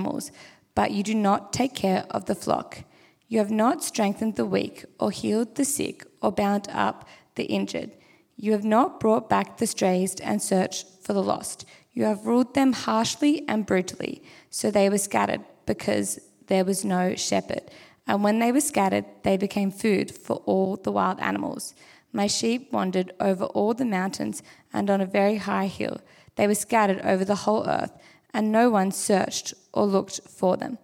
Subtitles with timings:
[0.00, 0.32] animals,
[0.74, 2.84] but you do not take care of the flock.
[3.28, 7.90] You have not strengthened the weak, or healed the sick, or bound up the injured.
[8.36, 11.66] You have not brought back the strays and searched for the lost.
[11.92, 17.14] You have ruled them harshly and brutally, so they were scattered because there was no
[17.14, 17.64] shepherd.
[18.06, 21.74] And when they were scattered, they became food for all the wild animals.
[22.12, 24.42] My sheep wandered over all the mountains
[24.72, 26.00] and on a very high hill.
[26.36, 27.92] They were scattered over the whole earth,
[28.32, 30.78] and no one searched or looked for them.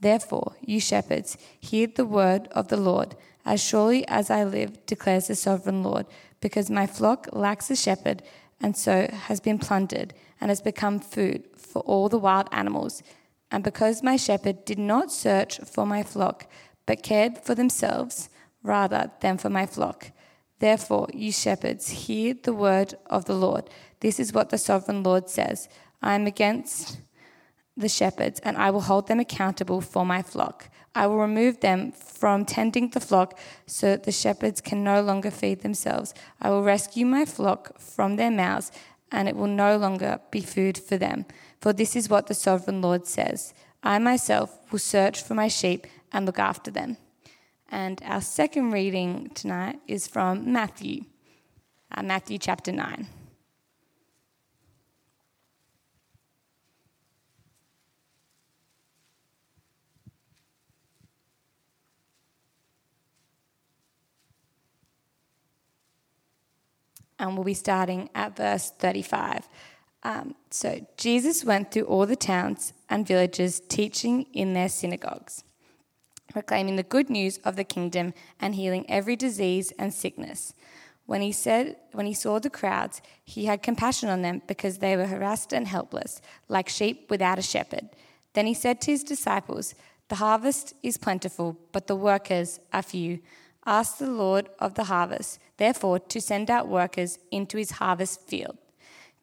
[0.00, 3.14] Therefore, you shepherds, hear the word of the Lord.
[3.44, 6.06] As surely as I live, declares the sovereign Lord,
[6.40, 8.22] because my flock lacks a shepherd,
[8.60, 13.02] and so has been plundered, and has become food for all the wild animals.
[13.50, 16.46] And because my shepherd did not search for my flock,
[16.86, 18.28] but cared for themselves
[18.62, 20.10] rather than for my flock.
[20.58, 23.68] Therefore, you shepherds, hear the word of the Lord.
[24.00, 25.68] This is what the sovereign Lord says
[26.00, 26.98] I am against
[27.76, 30.68] the shepherds, and I will hold them accountable for my flock.
[30.94, 35.30] I will remove them from tending the flock so that the shepherds can no longer
[35.30, 36.12] feed themselves.
[36.40, 38.72] I will rescue my flock from their mouths,
[39.10, 41.24] and it will no longer be food for them.
[41.60, 45.86] For this is what the sovereign Lord says I myself will search for my sheep
[46.12, 46.96] and look after them.
[47.70, 51.04] And our second reading tonight is from Matthew,
[51.90, 53.06] uh, Matthew chapter 9.
[67.22, 69.48] And we'll be starting at verse 35.
[70.02, 75.44] Um, so, Jesus went through all the towns and villages, teaching in their synagogues,
[76.32, 80.52] proclaiming the good news of the kingdom and healing every disease and sickness.
[81.06, 84.96] When he said, when he saw the crowds, he had compassion on them because they
[84.96, 87.90] were harassed and helpless, like sheep without a shepherd.
[88.32, 89.76] Then he said to his disciples,
[90.08, 93.20] "The harvest is plentiful, but the workers are few.
[93.64, 98.58] Ask the Lord of the harvest, therefore, to send out workers into his harvest field.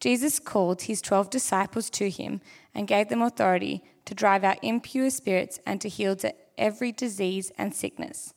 [0.00, 2.40] Jesus called his twelve disciples to him
[2.74, 7.52] and gave them authority to drive out impure spirits and to heal to every disease
[7.58, 8.32] and sickness.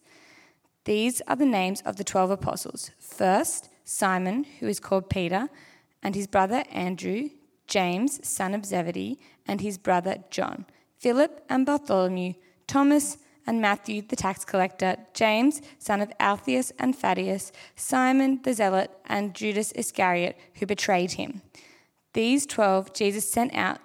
[0.84, 2.92] These are the names of the twelve apostles.
[3.00, 5.48] First, Simon, who is called Peter,
[6.02, 7.30] and his brother Andrew,
[7.66, 10.66] James, son of Zebedee, and his brother John,
[10.98, 12.34] Philip and Bartholomew,
[12.68, 18.92] Thomas, and Matthew the tax collector, James, son of Alphaeus and Thaddeus, Simon the zealot,
[19.06, 21.42] and Judas Iscariot, who betrayed him.
[22.14, 23.80] These twelve Jesus sent out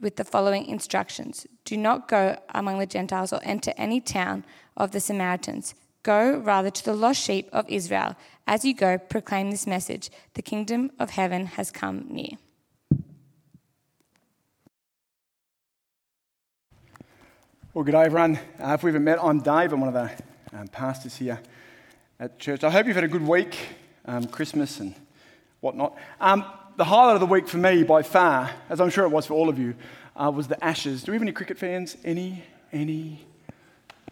[0.00, 4.44] with the following instructions Do not go among the Gentiles or enter any town
[4.76, 5.74] of the Samaritans.
[6.02, 8.16] Go rather to the lost sheep of Israel.
[8.46, 12.38] As you go, proclaim this message The kingdom of heaven has come near.
[17.72, 18.36] Well, good day, everyone.
[18.58, 19.72] Uh, if we haven't met, I'm Dave.
[19.72, 21.38] I'm one of the um, pastors here
[22.18, 22.64] at church.
[22.64, 23.56] I hope you've had a good week,
[24.06, 24.92] um, Christmas and
[25.60, 25.96] whatnot.
[26.20, 26.44] Um,
[26.76, 29.34] the highlight of the week for me, by far, as I'm sure it was for
[29.34, 29.76] all of you,
[30.16, 31.04] uh, was the Ashes.
[31.04, 31.96] Do we have any cricket fans?
[32.04, 32.42] Any?
[32.72, 33.24] Any?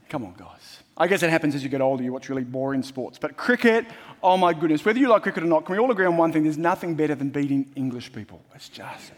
[0.08, 0.84] Come on, guys.
[0.96, 2.04] I guess it happens as you get older.
[2.04, 3.19] You watch really boring sports.
[3.19, 3.86] But cricket,
[4.22, 4.84] oh my goodness.
[4.84, 6.44] Whether you like cricket or not, can we all agree on one thing?
[6.44, 8.40] There's nothing better than beating English people.
[8.54, 9.10] It's just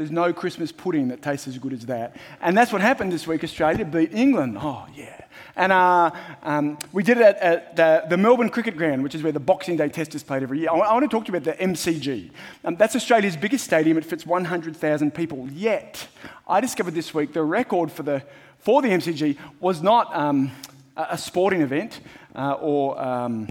[0.00, 2.16] there's no Christmas pudding that tastes as good as that.
[2.40, 3.44] And that's what happened this week.
[3.44, 4.56] Australia beat England.
[4.58, 5.20] Oh, yeah.
[5.54, 6.10] And uh,
[6.42, 9.38] um, we did it at, at the, the, Melbourne Cricket Ground, which is where the
[9.38, 10.70] Boxing Day Test is played every year.
[10.70, 12.30] I, I want to talk to you about the MCG.
[12.64, 13.98] Um, that's Australia's biggest stadium.
[13.98, 15.46] It fits 100,000 people.
[15.52, 16.08] Yet,
[16.48, 18.22] I discovered this week the record for the,
[18.56, 20.50] for the MCG was not um,
[20.96, 22.00] a sporting event
[22.34, 23.50] uh, or um,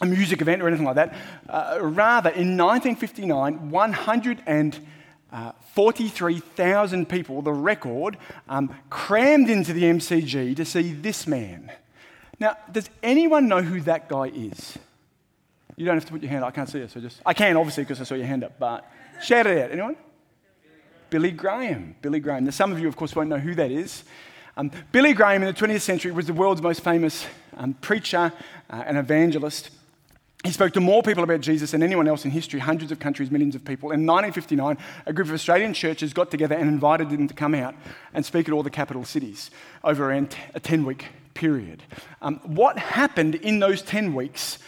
[0.00, 1.14] a music event or anything like that.
[1.48, 4.80] Uh, rather, in 1959, 100 and
[5.32, 8.16] uh, 43,000 people, the record,
[8.48, 11.70] um, crammed into the MCG to see this man.
[12.40, 14.78] Now, does anyone know who that guy is?
[15.76, 16.48] You don't have to put your hand up.
[16.48, 17.20] I can't see it, so just.
[17.24, 18.90] I can, obviously, because I saw your hand up, but
[19.22, 19.70] shout it out.
[19.70, 19.96] Anyone?
[21.10, 21.94] Billy Graham.
[22.02, 22.44] Billy Graham.
[22.44, 24.04] Now, some of you, of course, won't know who that is.
[24.56, 27.26] Um, Billy Graham in the 20th century was the world's most famous
[27.56, 28.32] um, preacher
[28.70, 29.70] uh, and evangelist.
[30.44, 33.30] He spoke to more people about Jesus than anyone else in history, hundreds of countries,
[33.30, 33.90] millions of people.
[33.90, 37.74] In 1959, a group of Australian churches got together and invited him to come out
[38.14, 39.50] and speak at all the capital cities
[39.82, 41.82] over a 10 week period.
[42.22, 44.58] Um, what happened in those 10 weeks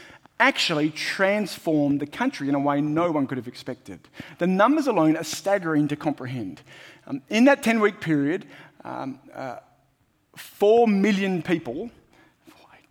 [0.40, 4.00] actually transformed the country in a way no one could have expected.
[4.38, 6.62] The numbers alone are staggering to comprehend.
[7.06, 8.46] Um, in that 10 week period,
[8.84, 9.56] um, uh,
[10.36, 11.90] 4 million people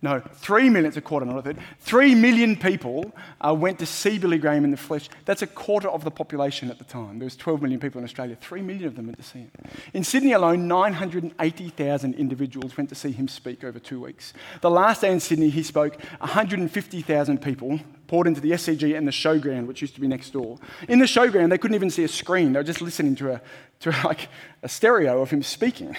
[0.02, 1.58] no, three million, it's a quarter, not a third.
[1.80, 5.10] Three million people uh, went to see Billy Graham in the flesh.
[5.26, 7.18] That's a quarter of the population at the time.
[7.18, 8.34] There was 12 million people in Australia.
[8.40, 9.50] Three million of them went to see him.
[9.92, 14.32] In Sydney alone, 980,000 individuals went to see him speak over two weeks.
[14.62, 19.12] The last day in Sydney, he spoke 150,000 people poured into the SCG and the
[19.12, 20.58] showground, which used to be next door.
[20.88, 22.54] In the showground, they couldn't even see a screen.
[22.54, 23.42] They were just listening to a,
[23.80, 24.28] to like
[24.62, 25.94] a stereo of him speaking.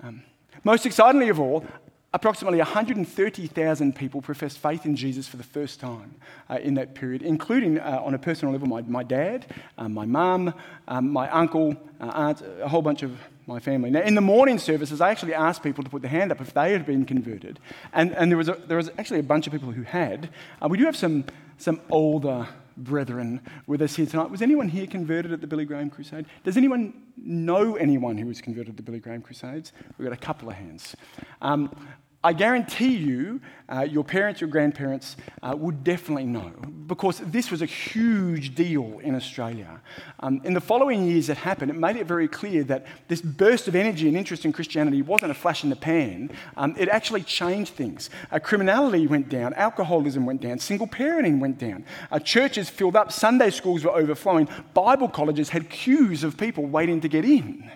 [0.00, 0.22] Um,
[0.64, 1.64] most excitingly of all,
[2.12, 6.16] Approximately 130,000 people professed faith in Jesus for the first time
[6.48, 9.46] uh, in that period, including uh, on a personal level my, my dad,
[9.78, 10.52] um, my mum,
[10.88, 13.12] um, my uncle, uh, aunt, a whole bunch of
[13.46, 13.90] my family.
[13.90, 16.52] Now, in the morning services, I actually asked people to put their hand up if
[16.52, 17.60] they had been converted,
[17.92, 20.30] and, and there, was a, there was actually a bunch of people who had.
[20.60, 21.24] Uh, we do have some,
[21.58, 24.30] some older brethren with us here tonight.
[24.30, 26.26] Was anyone here converted at the Billy Graham Crusade?
[26.44, 29.72] Does anyone know anyone who was converted at the Billy Graham Crusades?
[29.98, 30.96] We've got a couple of hands.
[31.42, 31.74] Um,
[32.22, 33.40] I guarantee you,
[33.72, 36.52] uh, your parents, your grandparents uh, would definitely know
[36.86, 39.80] because this was a huge deal in Australia.
[40.18, 43.68] Um, in the following years that happened, it made it very clear that this burst
[43.68, 46.30] of energy and interest in Christianity wasn't a flash in the pan.
[46.58, 48.10] Um, it actually changed things.
[48.30, 53.12] Uh, criminality went down, alcoholism went down, single parenting went down, uh, churches filled up,
[53.12, 57.70] Sunday schools were overflowing, Bible colleges had queues of people waiting to get in.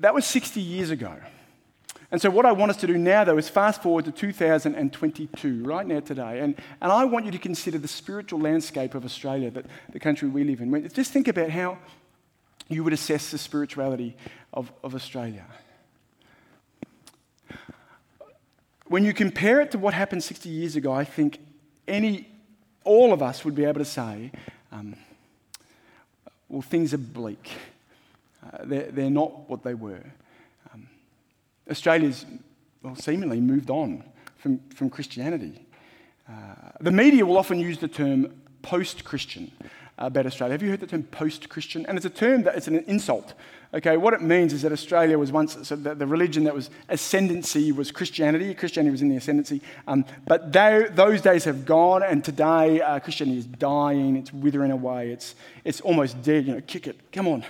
[0.00, 1.14] That was 60 years ago.
[2.10, 5.64] And so, what I want us to do now, though, is fast forward to 2022,
[5.64, 6.38] right now, today.
[6.40, 10.28] And, and I want you to consider the spiritual landscape of Australia, that, the country
[10.28, 10.88] we live in.
[10.90, 11.78] Just think about how
[12.68, 14.16] you would assess the spirituality
[14.52, 15.44] of, of Australia.
[18.86, 21.40] When you compare it to what happened 60 years ago, I think
[21.88, 22.28] any,
[22.84, 24.30] all of us would be able to say,
[24.70, 24.94] um,
[26.48, 27.50] well, things are bleak.
[28.52, 30.02] Uh, they're, they're, not what they were.
[30.72, 30.88] Um,
[31.70, 32.24] Australia's,
[32.82, 34.04] well, seemingly moved on
[34.38, 35.66] from, from Christianity.
[36.28, 36.32] Uh,
[36.80, 38.32] the media will often use the term
[38.62, 39.50] post Christian
[39.98, 40.52] about Australia.
[40.52, 41.86] Have you heard the term post Christian?
[41.86, 43.34] And it's a term that it's an insult.
[43.74, 46.70] Okay, what it means is that Australia was once, so the, the religion that was
[46.88, 48.54] ascendancy was Christianity.
[48.54, 49.60] Christianity was in the ascendancy.
[49.86, 54.70] Um, but they, those days have gone, and today uh, Christianity is dying, it's withering
[54.70, 55.34] away, it's,
[55.64, 56.46] it's almost dead.
[56.46, 57.44] You know, kick it, come on,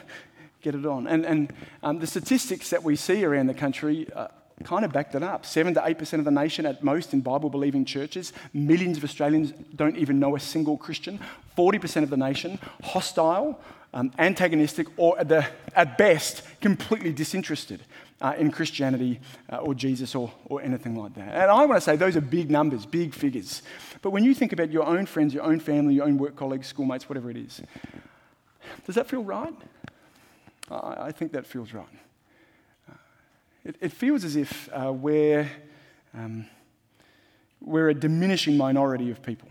[0.66, 1.06] get it on.
[1.06, 1.52] And, and
[1.84, 4.26] um, the statistics that we see around the country uh,
[4.64, 5.46] kind of back that up.
[5.46, 8.32] 7 to 8% of the nation at most in Bible believing churches.
[8.52, 11.20] Millions of Australians don't even know a single Christian.
[11.56, 13.60] 40% of the nation hostile,
[13.94, 15.46] um, antagonistic, or at, the,
[15.76, 17.80] at best, completely disinterested.
[18.18, 19.20] Uh, in Christianity
[19.52, 21.34] uh, or Jesus or, or anything like that.
[21.34, 23.60] And I want to say those are big numbers, big figures.
[24.00, 26.66] But when you think about your own friends, your own family, your own work colleagues,
[26.66, 27.60] schoolmates, whatever it is,
[28.86, 29.54] does that feel right?
[30.70, 31.86] I, I think that feels right.
[32.88, 32.94] Uh,
[33.64, 35.50] it, it, feels as if uh, we're,
[36.14, 36.46] um,
[37.60, 39.48] we're a diminishing minority of people.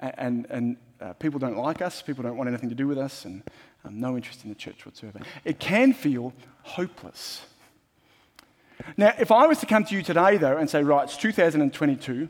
[0.00, 2.98] Uh, and and uh, people don't like us, people don't want anything to do with
[2.98, 3.42] us, and
[3.84, 5.20] um, no interest in the church whatsoever.
[5.44, 6.32] It can feel
[6.62, 7.42] hopeless.
[8.96, 12.28] Now, if I was to come to you today, though, and say, right, it's 2022,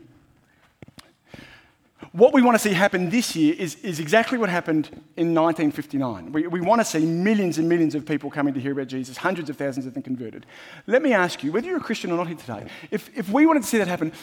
[2.15, 4.85] what we want to see happen this year is, is exactly what happened
[5.17, 6.31] in 1959.
[6.31, 9.17] We, we want to see millions and millions of people coming to hear about Jesus,
[9.17, 10.45] hundreds of thousands of them converted.
[10.87, 13.45] Let me ask you, whether you're a Christian or not here today, if, if we
[13.45, 14.13] wanted to see that happen,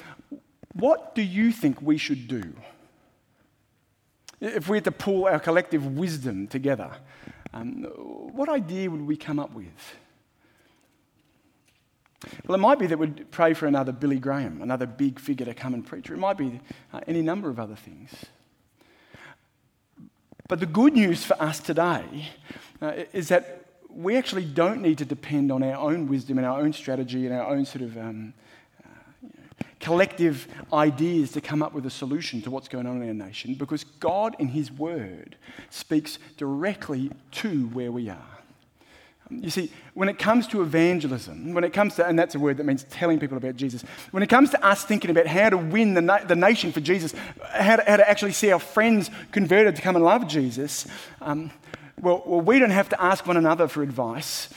[0.72, 2.54] what do you think we should do?
[4.40, 6.92] If we had to pull our collective wisdom together,
[7.52, 7.82] um,
[8.32, 9.66] what idea would we come up with?
[12.46, 15.54] Well, it might be that we'd pray for another Billy Graham, another big figure to
[15.54, 16.10] come and preach.
[16.10, 16.60] It might be
[16.92, 18.10] uh, any number of other things.
[20.48, 22.28] But the good news for us today
[22.80, 26.60] uh, is that we actually don't need to depend on our own wisdom and our
[26.60, 28.34] own strategy and our own sort of um,
[28.84, 28.88] uh,
[29.22, 33.08] you know, collective ideas to come up with a solution to what's going on in
[33.08, 35.36] our nation because God, in His Word,
[35.70, 38.31] speaks directly to where we are.
[39.40, 42.56] You see, when it comes to evangelism, when it comes to, and that's a word
[42.58, 45.56] that means telling people about Jesus, when it comes to us thinking about how to
[45.56, 47.14] win the, na- the nation for Jesus,
[47.52, 50.86] how to, how to, actually see our friends converted to come and love Jesus,
[51.20, 51.50] um,
[52.00, 54.48] well, well, we don't have to ask one another for advice.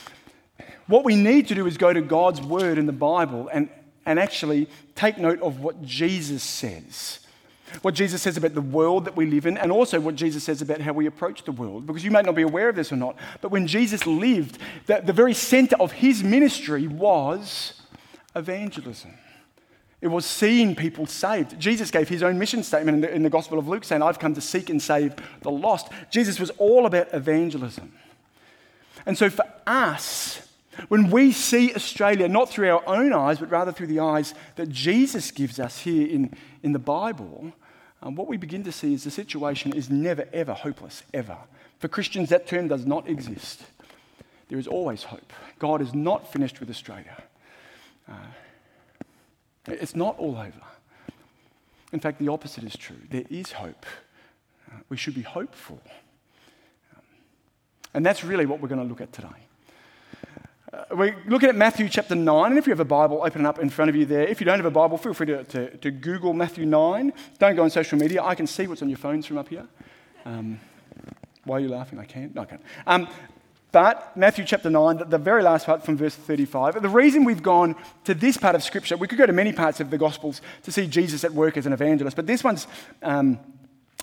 [0.86, 3.68] What we need to do is go to God's word in the Bible and,
[4.04, 7.20] and actually take note of what Jesus says
[7.82, 10.62] what Jesus says about the world that we live in, and also what Jesus says
[10.62, 11.86] about how we approach the world.
[11.86, 15.02] Because you may not be aware of this or not, but when Jesus lived, the,
[15.04, 17.82] the very center of his ministry was
[18.34, 19.14] evangelism.
[20.00, 21.58] It was seeing people saved.
[21.58, 24.18] Jesus gave his own mission statement in the, in the Gospel of Luke saying, I've
[24.18, 25.88] come to seek and save the lost.
[26.10, 27.92] Jesus was all about evangelism.
[29.06, 30.45] And so for us,
[30.88, 34.68] When we see Australia not through our own eyes, but rather through the eyes that
[34.68, 37.52] Jesus gives us here in, in the Bible,
[38.02, 41.38] um, what we begin to see is the situation is never, ever hopeless, ever.
[41.78, 43.62] For Christians, that term does not exist.
[44.48, 45.32] There is always hope.
[45.58, 47.22] God is not finished with Australia.
[48.08, 48.14] Uh,
[49.66, 50.62] it's not all over.
[51.92, 52.96] In fact, the opposite is true.
[53.10, 53.86] There is hope.
[54.70, 55.80] Uh, we should be hopeful.
[56.94, 57.02] Um,
[57.94, 59.45] and that's really what we're going to look at today.
[60.72, 63.46] Uh, we're looking at Matthew chapter 9, and if you have a Bible, open it
[63.46, 64.26] up in front of you there.
[64.26, 67.12] If you don't have a Bible, feel free to, to, to Google Matthew 9.
[67.38, 68.22] Don't go on social media.
[68.22, 69.66] I can see what's on your phones from up here.
[70.24, 70.58] Um,
[71.44, 72.00] why are you laughing?
[72.00, 72.34] I can't.
[72.34, 72.62] No, I can't.
[72.84, 73.08] Um,
[73.70, 77.76] but Matthew chapter 9, the very last part from verse 35, the reason we've gone
[78.02, 80.72] to this part of Scripture, we could go to many parts of the Gospels to
[80.72, 82.66] see Jesus at work as an evangelist, but this one's.
[83.02, 83.38] Um,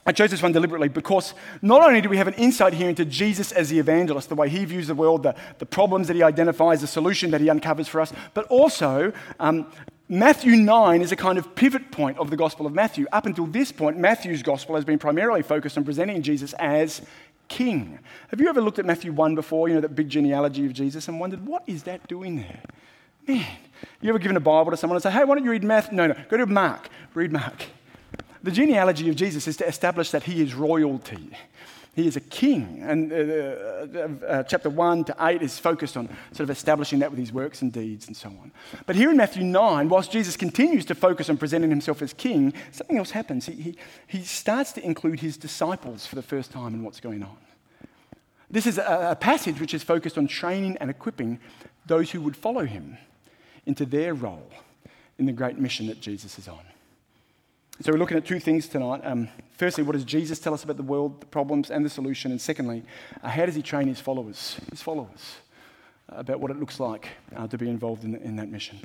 [0.06, 3.06] I chose this one deliberately because not only do we have an insight here into
[3.06, 6.24] Jesus as the evangelist, the way he views the world, the, the problems that he
[6.24, 9.66] identifies, the solution that he uncovers for us, but also um,
[10.10, 13.06] Matthew 9 is a kind of pivot point of the Gospel of Matthew.
[13.14, 17.02] Up until this point, Matthew's Gospel has been primarily focused on presenting Jesus as
[17.48, 18.00] king.
[18.28, 21.08] Have you ever looked at Matthew 1 before, you know, that big genealogy of Jesus,
[21.08, 22.62] and wondered, what is that doing there?
[23.26, 23.46] Man,
[24.02, 25.96] you ever given a Bible to someone and say, hey, why don't you read Matthew?
[25.96, 26.90] No, no, go to Mark.
[27.14, 27.64] Read Mark.
[28.44, 31.30] The genealogy of Jesus is to establish that he is royalty.
[31.96, 32.84] He is a king.
[32.84, 37.12] And uh, uh, uh, chapter 1 to 8 is focused on sort of establishing that
[37.12, 38.52] with his works and deeds and so on.
[38.86, 42.54] But here in Matthew 9, whilst Jesus continues to focus on presenting himself as king,
[42.72, 43.46] something else happens.
[43.46, 47.24] He, he, he starts to include his disciples for the first time in what's going
[47.24, 47.38] on.
[48.50, 51.40] This is a, a passage which is focused on training and equipping
[51.86, 52.98] those who would follow him
[53.66, 54.50] into their role
[55.18, 56.60] in the great mission that Jesus is on.
[57.82, 59.02] So we're looking at two things tonight.
[59.04, 62.32] Um, firstly, what does Jesus tell us about the world, the problems, and the solution?
[62.32, 62.84] And secondly,
[63.24, 65.38] uh, how does he train his followers, his followers,
[66.12, 68.80] uh, about what it looks like uh, to be involved in, in that mission?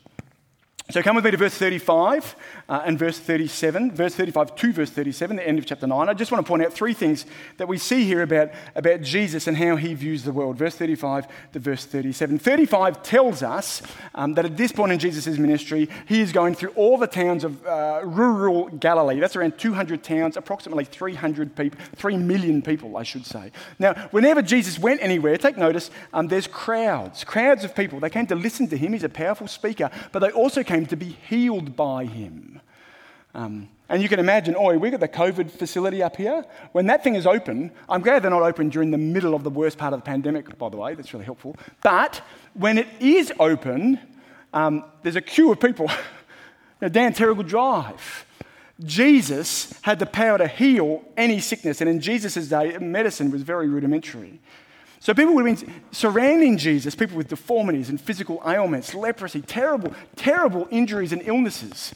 [0.90, 2.35] So come with me to verse 35
[2.66, 6.09] uh, and verse 37, verse 35 to verse 37, the end of chapter 9.
[6.09, 7.26] I just want to point out three things
[7.59, 10.57] that we see here about, about Jesus and how he views the world.
[10.57, 12.38] Verse 35 to verse 37.
[12.38, 13.83] 35 tells us
[14.14, 17.45] um, that at this point in Jesus' ministry, he is going through all the towns
[17.45, 19.21] of uh, rural Galilee.
[19.21, 23.52] That's around 200 towns, approximately 300 people, 3 million people, I should say.
[23.78, 28.00] Now, whenever Jesus went anywhere, take notice, um, there's crowds, crowds of people.
[28.00, 28.95] They came to listen to him.
[28.95, 32.61] He's a powerful speaker, but they also came came to be healed by him.
[33.35, 36.44] Um, and you can imagine, oi, we've got the COVID facility up here.
[36.70, 39.50] When that thing is open, I'm glad they're not open during the middle of the
[39.50, 41.56] worst part of the pandemic, by the way, that's really helpful.
[41.82, 42.20] But
[42.54, 43.99] when it is open,
[44.52, 45.90] um, there's a queue of people
[46.80, 48.25] now, down Terrigal Drive.
[48.85, 53.66] Jesus had the power to heal any sickness, and in Jesus' day, medicine was very
[53.68, 54.38] rudimentary.
[55.00, 59.95] So people would have been surrounding Jesus, people with deformities and physical ailments, leprosy, terrible,
[60.17, 61.95] terrible injuries and illnesses.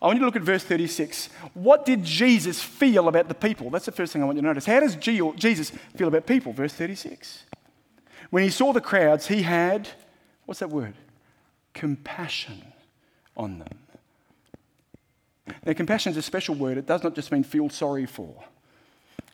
[0.00, 1.28] I want you to look at verse 36.
[1.54, 3.70] What did Jesus feel about the people?
[3.70, 4.66] That's the first thing I want you to notice.
[4.66, 6.52] How does Jesus feel about people?
[6.52, 7.44] Verse 36.
[8.30, 9.90] When he saw the crowds, he had,
[10.46, 10.94] what's that word?
[11.74, 12.64] Compassion
[13.36, 13.68] on them.
[15.64, 16.78] Now, compassion is a special word.
[16.78, 18.34] It does not just mean feel sorry for,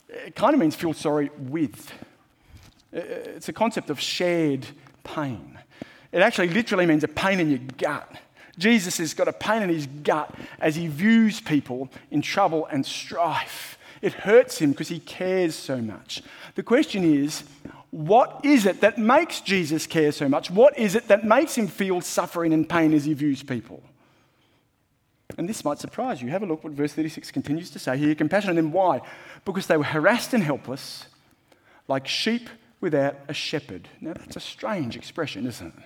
[0.09, 1.93] it kind of means feel sorry with.
[2.93, 4.67] It's a concept of shared
[5.05, 5.59] pain.
[6.13, 8.11] It actually literally means a pain in your gut.
[8.59, 12.85] Jesus has got a pain in his gut as he views people in trouble and
[12.85, 13.79] strife.
[14.01, 16.23] It hurts him because he cares so much.
[16.55, 17.45] The question is,
[17.91, 20.51] what is it that makes Jesus care so much?
[20.51, 23.83] What is it that makes him feel suffering and pain as he views people?
[25.37, 26.29] And this might surprise you.
[26.29, 28.73] Have a look what verse 36 continues to say here compassion on them.
[28.73, 29.01] Why?
[29.45, 31.07] Because they were harassed and helpless,
[31.87, 32.49] like sheep
[32.81, 33.89] without a shepherd.
[34.01, 35.85] Now, that's a strange expression, isn't it?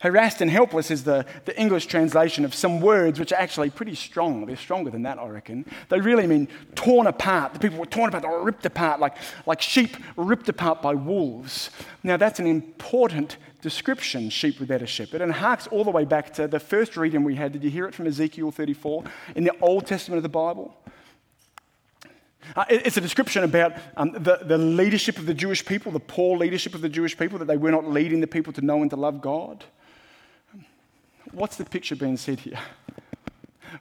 [0.00, 3.94] Harassed and helpless is the, the English translation of some words which are actually pretty
[3.94, 4.44] strong.
[4.44, 5.64] They're stronger than that, I reckon.
[5.88, 7.54] They really mean torn apart.
[7.54, 9.16] The people were torn apart, they were ripped apart, like,
[9.46, 11.70] like sheep ripped apart by wolves.
[12.02, 16.34] Now, that's an important description, sheep without a shepherd, and harks all the way back
[16.34, 17.52] to the first reading we had.
[17.52, 19.04] Did you hear it from Ezekiel 34
[19.36, 20.76] in the Old Testament of the Bible?
[22.56, 26.36] Uh, it's a description about um, the, the leadership of the Jewish people, the poor
[26.36, 28.90] leadership of the Jewish people, that they were not leading the people to know and
[28.90, 29.64] to love God.
[31.32, 32.58] What's the picture being said here?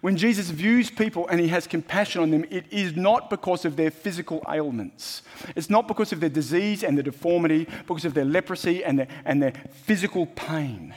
[0.01, 3.75] When Jesus views people and he has compassion on them, it is not because of
[3.75, 5.21] their physical ailments.
[5.55, 9.07] It's not because of their disease and their deformity, because of their leprosy and their,
[9.23, 9.53] and their
[9.83, 10.95] physical pain.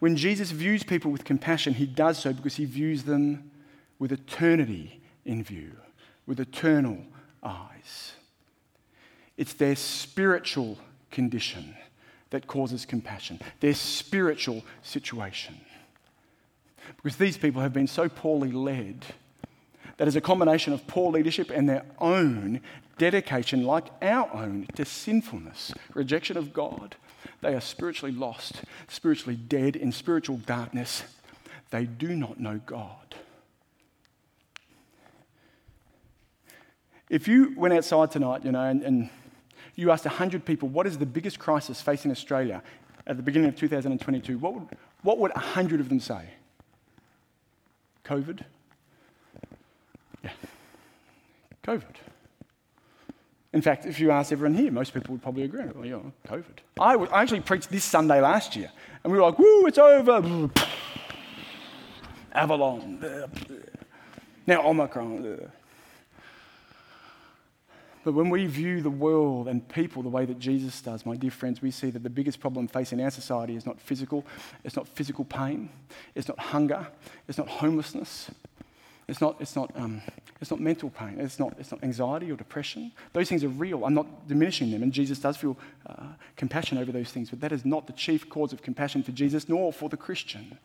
[0.00, 3.50] When Jesus views people with compassion, he does so because he views them
[4.00, 5.76] with eternity in view
[6.28, 6.98] with eternal
[7.42, 8.12] eyes.
[9.38, 10.78] It's their spiritual
[11.10, 11.74] condition
[12.30, 15.58] that causes compassion, their spiritual situation.
[16.96, 19.06] Because these people have been so poorly led
[19.96, 22.60] that is a combination of poor leadership and their own
[22.98, 26.96] dedication, like our own, to sinfulness, rejection of God,
[27.40, 31.04] they are spiritually lost, spiritually dead, in spiritual darkness.
[31.70, 33.14] They do not know God.
[37.10, 39.10] If you went outside tonight, you know, and, and
[39.76, 42.62] you asked 100 people, what is the biggest crisis facing Australia
[43.06, 44.68] at the beginning of 2022, what would,
[45.02, 46.22] what would 100 of them say?
[48.04, 48.40] COVID?
[50.22, 50.30] Yeah.
[51.64, 51.94] COVID.
[53.52, 55.64] In fact, if you ask everyone here, most people would probably agree.
[55.74, 56.58] Well, yeah, COVID.
[56.78, 58.70] I, I actually preached this Sunday last year,
[59.02, 60.50] and we were like, woo, it's over.
[62.32, 63.32] Avalon.
[64.46, 65.50] Now Omicron.
[68.04, 71.30] But when we view the world and people the way that Jesus does, my dear
[71.30, 74.24] friends, we see that the biggest problem facing our society is not physical,
[74.64, 75.68] it's not physical pain,
[76.14, 76.86] it's not hunger,
[77.26, 78.30] it's not homelessness,
[79.08, 80.02] it's not, it's not, um,
[80.38, 82.92] it's not mental pain, it's not, it's not anxiety or depression.
[83.14, 83.86] Those things are real.
[83.86, 87.50] I'm not diminishing them, and Jesus does feel uh, compassion over those things, but that
[87.50, 90.58] is not the chief cause of compassion for Jesus nor for the Christian.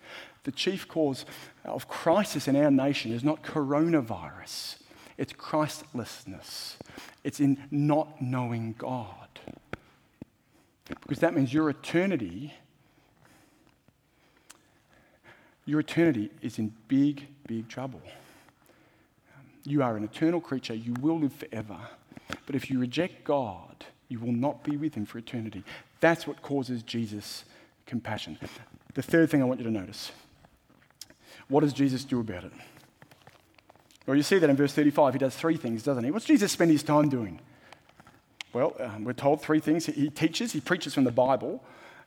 [0.43, 1.25] The chief cause
[1.63, 4.75] of crisis in our nation is not coronavirus,
[5.23, 6.75] it's Christlessness.
[7.23, 9.29] It's in not knowing God.
[11.01, 12.53] Because that means your eternity,
[15.65, 18.01] your eternity is in big, big trouble.
[19.63, 20.73] You are an eternal creature.
[20.73, 21.77] You will live forever.
[22.45, 25.63] But if you reject God, you will not be with Him for eternity.
[26.01, 27.45] That's what causes Jesus
[27.85, 28.37] compassion.
[28.93, 30.11] The third thing I want you to notice
[31.47, 32.51] what does Jesus do about it?
[34.05, 35.13] Well, you see that in verse 35.
[35.13, 36.11] He does three things, doesn't he?
[36.11, 37.39] What's Jesus spend his time doing?
[38.51, 39.85] Well, um, we're told three things.
[39.85, 41.63] He teaches, he preaches from the Bible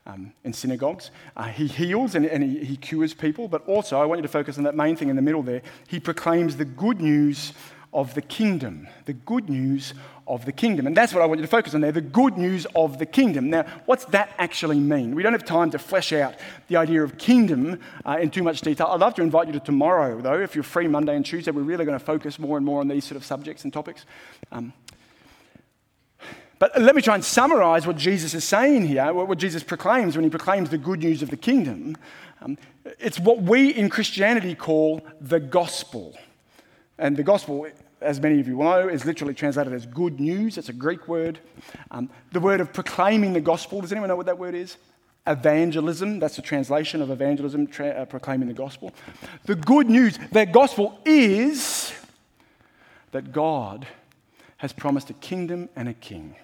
[0.06, 4.04] um, in synagogues, uh, he heals and, and he, he cures people, but also, I
[4.04, 5.62] want you to focus on that main thing in the middle there.
[5.88, 7.52] He proclaims the good news
[7.96, 8.86] of the kingdom.
[9.06, 9.94] The good news
[10.28, 10.86] of the kingdom.
[10.86, 13.06] And that's what I want you to focus on there the good news of the
[13.06, 13.48] kingdom.
[13.48, 15.14] Now, what's that actually mean?
[15.14, 16.34] We don't have time to flesh out
[16.68, 18.88] the idea of kingdom uh, in too much detail.
[18.88, 21.50] I'd love to invite you to tomorrow, though, if you're free Monday and Tuesday.
[21.50, 24.04] We're really going to focus more and more on these sort of subjects and topics.
[24.52, 24.74] Um,
[26.58, 30.24] but let me try and summarize what Jesus is saying here, what Jesus proclaims when
[30.24, 31.96] he proclaims the good news of the kingdom.
[32.42, 32.58] Um,
[32.98, 36.14] it's what we in Christianity call the gospel.
[36.98, 37.66] And the gospel
[38.00, 40.58] as many of you know, is literally translated as good news.
[40.58, 41.38] It's a Greek word.
[41.90, 44.76] Um, the word of proclaiming the gospel, does anyone know what that word is?
[45.26, 48.92] Evangelism, that's the translation of evangelism, tra- uh, proclaiming the gospel.
[49.44, 51.92] The good news, the gospel is
[53.12, 53.86] that God
[54.58, 56.36] has promised a kingdom and a king.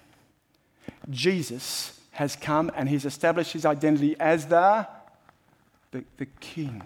[1.09, 4.87] Jesus has come and he's established his identity as the,
[5.91, 6.81] the, the king.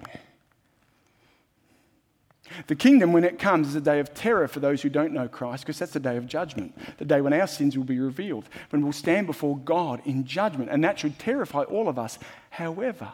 [2.68, 5.28] The kingdom, when it comes, is a day of terror for those who don't know
[5.28, 8.46] Christ, because that's the day of judgment, the day when our sins will be revealed,
[8.70, 12.20] when we'll stand before God in judgment, and that should terrify all of us.
[12.50, 13.12] However,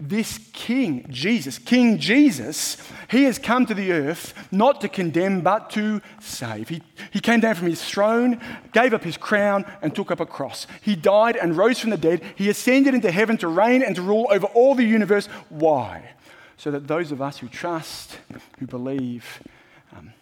[0.00, 2.76] this King, Jesus, King Jesus,
[3.08, 6.68] he has come to the earth not to condemn, but to save.
[6.68, 6.82] He,
[7.12, 8.40] he came down from his throne,
[8.72, 10.66] gave up his crown, and took up a cross.
[10.80, 12.22] He died and rose from the dead.
[12.34, 15.26] He ascended into heaven to reign and to rule over all the universe.
[15.48, 16.14] Why?
[16.56, 18.18] So that those of us who trust,
[18.58, 19.42] who believe,
[19.96, 20.12] um,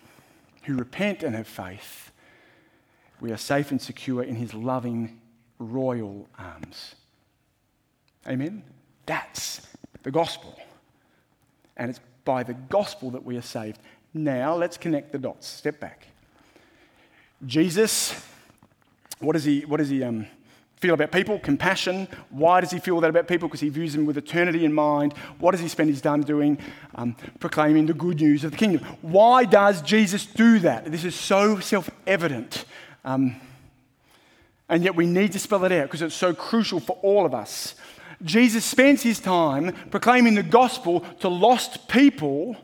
[0.65, 2.13] who repent and have faith,
[3.21, 5.21] we are safe and secure in his loving,
[5.59, 6.95] royal arms.
[8.27, 8.63] Amen?
[9.07, 9.67] That's
[10.03, 10.59] the gospel.
[11.77, 13.79] And it's by the gospel that we are saved.
[14.13, 15.47] Now, let's connect the dots.
[15.47, 16.07] Step back.
[17.47, 18.25] Jesus,
[19.19, 20.27] what is he, what is he um,
[20.81, 21.39] feel about people?
[21.39, 22.09] Compassion.
[22.31, 23.49] Why does he feel that about people?
[23.49, 25.13] Because he views them with eternity in mind.
[25.39, 26.59] What does he spend his time doing?
[26.95, 28.85] Um, proclaiming the good news of the kingdom.
[29.03, 30.91] Why does Jesus do that?
[30.91, 32.65] This is so self evident.
[33.05, 33.37] Um,
[34.69, 37.35] and yet we need to spell it out because it's so crucial for all of
[37.35, 37.75] us.
[38.23, 42.57] Jesus spends his time proclaiming the gospel to lost people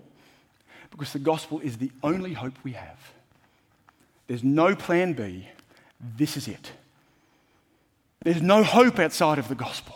[0.90, 3.12] because the gospel is the only hope we have.
[4.26, 5.48] There's no plan B.
[6.16, 6.72] This is it.
[8.22, 9.94] There's no hope outside of the gospel.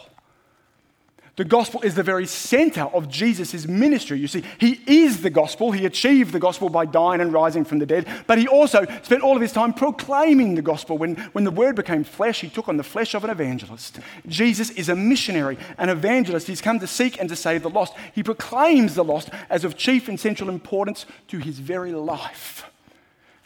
[1.40, 4.18] The gospel is the very center of Jesus' ministry.
[4.18, 5.72] You see, he is the gospel.
[5.72, 9.22] He achieved the gospel by dying and rising from the dead, but he also spent
[9.22, 10.98] all of his time proclaiming the gospel.
[10.98, 14.00] When, when the word became flesh, he took on the flesh of an evangelist.
[14.26, 16.46] Jesus is a missionary, an evangelist.
[16.46, 17.94] He's come to seek and to save the lost.
[18.14, 22.70] He proclaims the lost as of chief and central importance to his very life.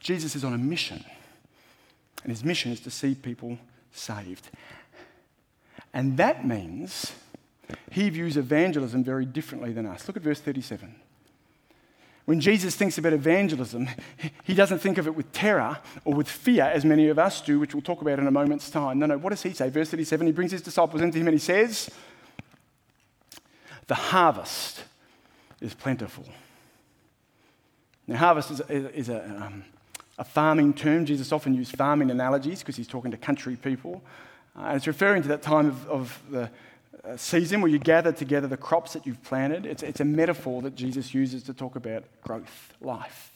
[0.01, 1.05] Jesus is on a mission,
[2.25, 3.57] and his mission is to see people
[3.95, 4.51] saved.
[5.93, 7.13] And that means
[7.91, 10.07] he views evangelism very differently than us.
[10.07, 10.95] Look at verse 37.
[12.25, 13.89] When Jesus thinks about evangelism,
[14.45, 17.61] he doesn't think of it with terror or with fear, as many of us do,
[17.61, 18.99] which we'll talk about in a moment's time.
[18.99, 19.69] No, no, what does he say?
[19.69, 21.91] Verse 37 he brings his disciples into him and he says,
[23.87, 24.85] The harvest
[25.61, 26.25] is plentiful.
[28.07, 29.65] Now, harvest is, is a, um,
[30.18, 31.07] a, farming term.
[31.07, 34.03] Jesus often used farming analogies because he's talking to country people.
[34.57, 36.50] Uh, and it's referring to that time of, of the
[37.16, 39.66] season where you gather together the crops that you've planted.
[39.66, 43.31] It's, it's a metaphor that Jesus uses to talk about growth, life.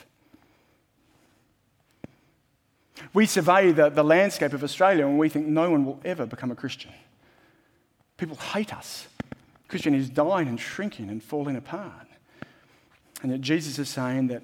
[3.13, 6.51] We survey the, the landscape of Australia and we think no one will ever become
[6.51, 6.93] a Christian.
[8.17, 9.07] People hate us.
[9.69, 12.07] Christianity is dying and shrinking and falling apart.
[13.23, 14.43] And that Jesus is saying that,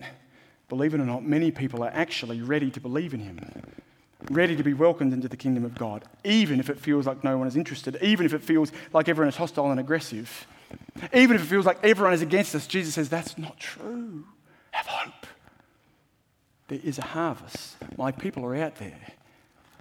[0.75, 3.39] believe it or not, many people are actually ready to believe in him
[4.31, 7.37] ready to be welcomed into the kingdom of God, even if it feels like no
[7.37, 10.47] one is interested, even if it feels like everyone is hostile and aggressive,
[11.13, 12.67] even if it feels like everyone is against us.
[12.67, 14.25] Jesus says, That's not true.
[14.71, 15.27] Have hope.
[16.69, 17.77] There is a harvest.
[17.99, 18.99] My people are out there,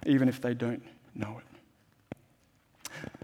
[0.06, 0.82] even if they don't
[1.14, 2.18] know it.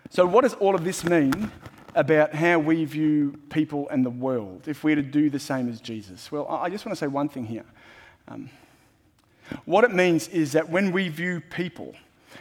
[0.08, 1.52] So, what does all of this mean
[1.94, 5.80] about how we view people and the world if we're to do the same as
[5.80, 6.30] Jesus?
[6.30, 7.64] Well, I just want to say one thing here.
[8.28, 8.50] Um,
[9.64, 11.94] what it means is that when we view people,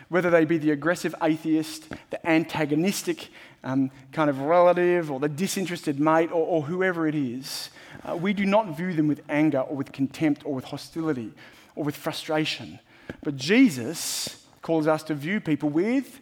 [0.09, 3.29] whether they be the aggressive atheist, the antagonistic
[3.63, 7.69] um, kind of relative, or the disinterested mate, or, or whoever it is,
[8.07, 11.33] uh, we do not view them with anger or with contempt or with hostility
[11.75, 12.79] or with frustration.
[13.23, 16.19] But Jesus calls us to view people with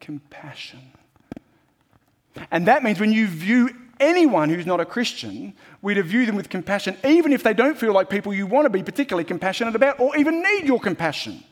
[0.00, 0.80] compassion.
[2.50, 3.70] And that means when you view
[4.00, 7.76] anyone who's not a Christian, we're to view them with compassion, even if they don't
[7.76, 11.42] feel like people you want to be particularly compassionate about or even need your compassion.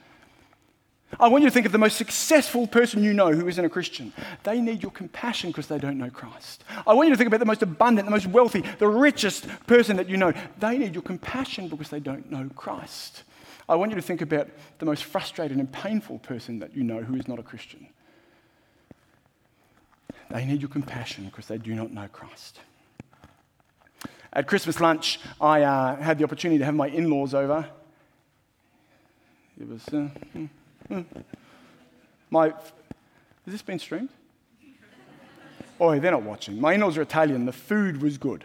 [1.21, 3.69] I want you to think of the most successful person you know who isn't a
[3.69, 4.13] Christian.
[4.43, 6.65] They need your compassion because they don't know Christ.
[6.87, 9.97] I want you to think about the most abundant, the most wealthy, the richest person
[9.97, 10.33] that you know.
[10.59, 13.23] They need your compassion because they don't know Christ.
[13.69, 17.03] I want you to think about the most frustrated and painful person that you know
[17.03, 17.87] who is not a Christian.
[20.31, 22.61] They need your compassion because they do not know Christ.
[24.33, 27.67] At Christmas lunch, I uh, had the opportunity to have my in laws over.
[29.59, 29.89] It was.
[29.89, 30.49] Uh, mm,
[30.91, 31.05] mm.
[32.31, 32.49] My.
[32.49, 34.11] Has this been streamed?
[35.79, 36.61] Oh, they're not watching.
[36.61, 37.47] My in laws are Italian.
[37.47, 38.45] The food was good.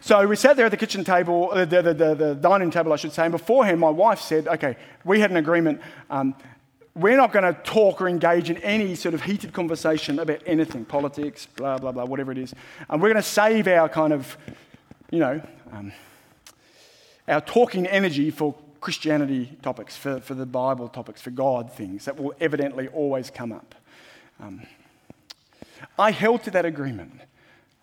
[0.00, 2.92] So we sat there at the kitchen table, uh, the, the, the, the, dining table,
[2.92, 5.80] I should say, and beforehand, my wife said, okay, we had an agreement.
[6.10, 6.34] Um,
[6.94, 10.84] we're not going to talk or engage in any sort of heated conversation about anything,
[10.84, 12.54] politics, blah, blah, blah, whatever it is.
[12.90, 14.36] And we're going to save our kind of,
[15.10, 15.40] you know,
[15.72, 15.92] um,
[17.26, 22.18] our talking energy for Christianity topics, for, for the Bible topics, for God things that
[22.18, 23.74] will evidently always come up.
[24.40, 24.62] Um,
[25.98, 27.12] I held to that agreement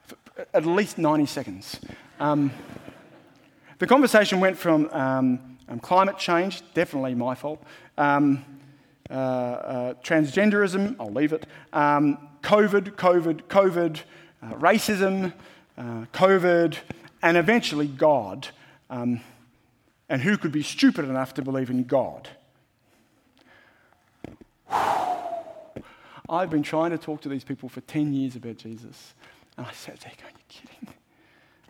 [0.05, 0.17] for
[0.53, 1.79] at least 90 seconds.
[2.19, 2.51] Um,
[3.79, 7.63] the conversation went from um, um, climate change, definitely my fault,
[7.97, 8.43] um,
[9.09, 14.01] uh, uh, transgenderism, I'll leave it, um, COVID, COVID, COVID,
[14.41, 15.33] uh, racism,
[15.77, 16.77] uh, COVID,
[17.21, 18.49] and eventually God.
[18.89, 19.21] Um,
[20.07, 22.29] and who could be stupid enough to believe in God?
[24.69, 29.13] I've been trying to talk to these people for 10 years about Jesus.
[29.57, 30.93] And I sat there going, You're you kidding?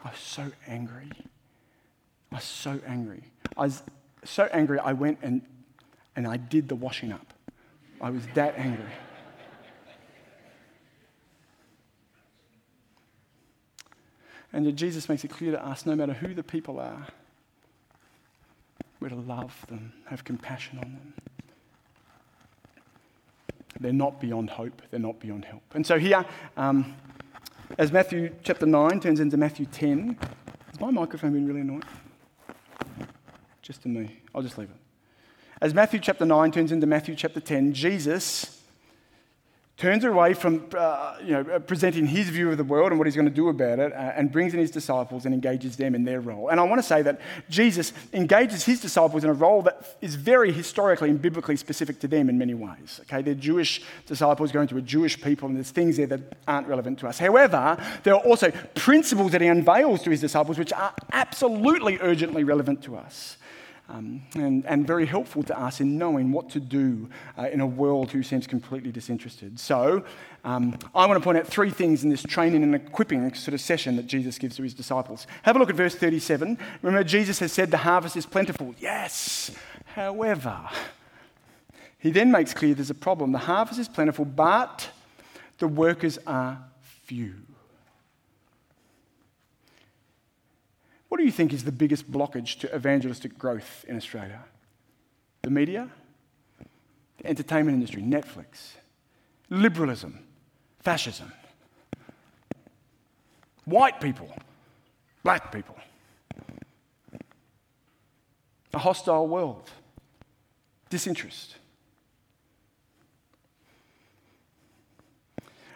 [0.03, 1.09] I was so angry.
[2.31, 3.23] I was so angry.
[3.57, 3.81] I was
[4.23, 5.41] so angry, I went and
[6.19, 7.33] and I did the washing up.
[8.01, 8.83] I was that angry.
[14.51, 17.07] And Jesus makes it clear to us no matter who the people are,
[18.99, 21.13] we're to love them, have compassion on them.
[23.79, 25.63] They're not beyond hope, they're not beyond help.
[25.73, 26.25] And so here,
[26.57, 26.97] um,
[27.77, 30.17] as Matthew chapter 9 turns into Matthew 10,
[30.67, 31.83] has my microphone been really annoying?
[33.61, 34.19] Just to me.
[34.35, 34.88] I'll just leave it.
[35.61, 38.61] As Matthew chapter 9 turns into Matthew chapter 10, Jesus
[39.75, 43.15] turns away from uh, you know, presenting his view of the world and what he's
[43.15, 46.05] going to do about it uh, and brings in his disciples and engages them in
[46.05, 46.47] their role.
[46.47, 47.19] And I want to say that
[47.49, 52.07] Jesus engages his disciples in a role that is very historically and biblically specific to
[52.07, 53.01] them in many ways.
[53.03, 56.67] Okay, they're Jewish disciples going to a Jewish people, and there's things there that aren't
[56.67, 57.19] relevant to us.
[57.19, 62.45] However, there are also principles that he unveils to his disciples which are absolutely urgently
[62.45, 63.35] relevant to us
[63.89, 67.67] um, and, and very helpful to us in knowing what to do uh, in a
[67.67, 69.59] world who seems completely disinterested.
[69.59, 70.03] So,
[70.43, 73.61] um, I want to point out three things in this training and equipping sort of
[73.61, 75.27] session that Jesus gives to his disciples.
[75.43, 76.57] Have a look at verse 37.
[76.81, 78.75] Remember, Jesus has said, The harvest is plentiful.
[78.79, 79.51] Yes.
[79.95, 80.69] However,
[81.99, 83.33] He then makes clear there's a problem.
[83.33, 84.89] The harvest is plentiful, but
[85.57, 86.63] the workers are
[87.03, 87.35] few.
[91.09, 94.45] What do you think is the biggest blockage to evangelistic growth in Australia?
[95.41, 95.89] The media?
[97.17, 98.03] The entertainment industry?
[98.03, 98.73] Netflix?
[99.49, 100.19] Liberalism?
[100.79, 101.33] Fascism?
[103.65, 104.31] White people?
[105.23, 105.75] Black people?
[108.73, 109.69] A hostile world?
[110.91, 111.55] Disinterest?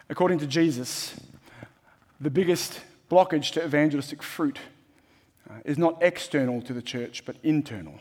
[0.08, 1.18] According to Jesus,
[2.20, 4.58] the biggest blockage to evangelistic fruit
[5.48, 7.98] Uh, is not external to the church, but internal.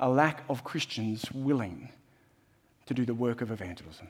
[0.00, 1.90] A lack of Christians willing
[2.86, 4.08] to do the work of evangelism.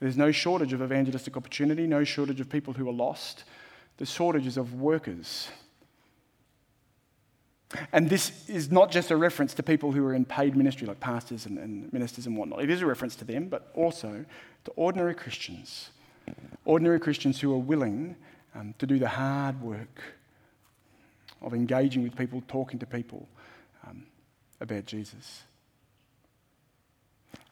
[0.00, 3.44] There's no shortage of evangelistic opportunity, no shortage of people who are lost.
[3.98, 5.48] The shortage is of workers.
[7.92, 10.98] And this is not just a reference to people who are in paid ministry, like
[10.98, 12.62] pastors and, and ministers and whatnot.
[12.62, 14.24] It is a reference to them, but also
[14.64, 15.90] to ordinary Christians.
[16.64, 18.16] Ordinary Christians who are willing
[18.54, 20.00] um, to do the hard work
[21.42, 23.28] of engaging with people, talking to people
[23.86, 24.04] um,
[24.60, 25.42] about Jesus.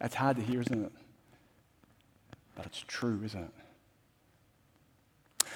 [0.00, 0.92] That's hard to hear, isn't it?
[2.54, 3.50] But it's true, isn't it?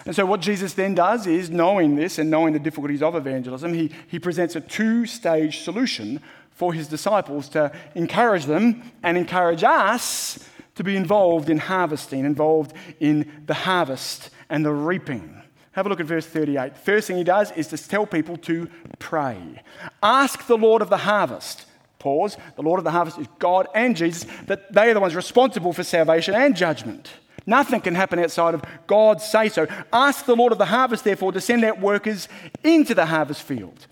[0.04, 3.72] And so, what Jesus then does is, knowing this and knowing the difficulties of evangelism,
[3.74, 9.62] he, he presents a two stage solution for his disciples to encourage them and encourage
[9.62, 15.42] us to be involved in harvesting, involved in the harvest and the reaping.
[15.72, 16.76] Have a look at verse 38.
[16.76, 19.62] First thing he does is to tell people to pray.
[20.02, 21.64] Ask the Lord of the harvest.
[21.98, 22.36] Pause.
[22.56, 25.72] The Lord of the harvest is God and Jesus, that they are the ones responsible
[25.72, 27.10] for salvation and judgment.
[27.46, 29.66] Nothing can happen outside of God's say so.
[29.90, 32.28] Ask the Lord of the harvest, therefore, to send out workers
[32.62, 33.86] into the harvest field.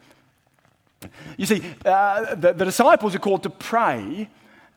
[1.39, 4.29] You see, uh, the, the disciples are called to pray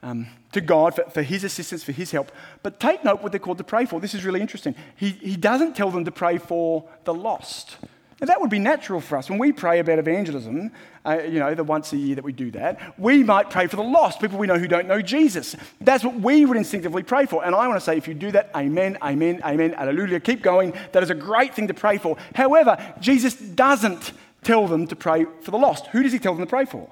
[0.03, 2.31] um, to God for, for, his assistance, for his help.
[2.61, 3.99] But take note what they're called to pray for.
[3.99, 4.75] This is really interesting.
[4.95, 7.77] He, he doesn't tell them to pray for the lost.
[8.21, 9.29] Now, that would be natural for us.
[9.29, 10.71] When we pray about evangelism,
[11.05, 13.75] uh, you know, the once a year that we do that, we might pray for
[13.75, 15.55] the lost, people we know who don't know Jesus.
[15.81, 17.43] That's what we would instinctively pray for.
[17.43, 20.73] And I want to say, if you do that, amen, amen, amen, alleluia, keep going.
[20.91, 22.17] That is a great thing to pray for.
[22.35, 24.13] However, Jesus doesn't
[24.43, 25.87] tell them to pray for the lost.
[25.87, 26.89] Who does he tell them to pray for?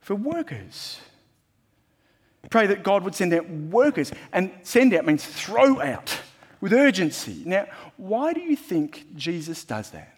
[0.00, 1.00] For workers.
[2.50, 4.12] Pray that God would send out workers.
[4.32, 6.20] And send out means throw out
[6.60, 7.42] with urgency.
[7.44, 10.14] Now, why do you think Jesus does that?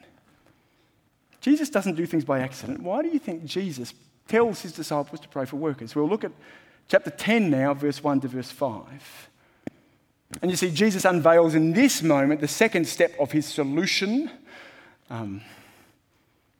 [1.40, 2.82] Jesus doesn't do things by accident.
[2.82, 3.94] Why do you think Jesus
[4.28, 5.94] tells his disciples to pray for workers?
[5.94, 6.32] We'll look at
[6.88, 9.28] chapter 10 now, verse 1 to verse 5.
[10.42, 14.30] And you see, Jesus unveils in this moment the second step of his solution.
[15.08, 15.40] Um,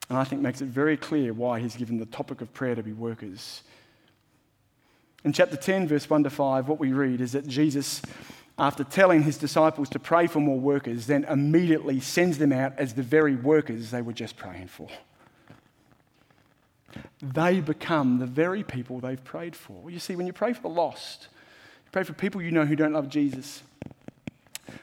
[0.09, 2.83] and I think makes it very clear why he's given the topic of prayer to
[2.83, 3.63] be workers.
[5.25, 8.01] In chapter 10, verse 1 to 5, what we read is that Jesus,
[8.59, 12.95] after telling his disciples to pray for more workers, then immediately sends them out as
[12.95, 14.89] the very workers they were just praying for.
[17.23, 19.91] They become the very people they've prayed for.
[19.91, 21.29] You see, when you pray for the lost,
[21.85, 23.63] you pray for people you know who don't love Jesus,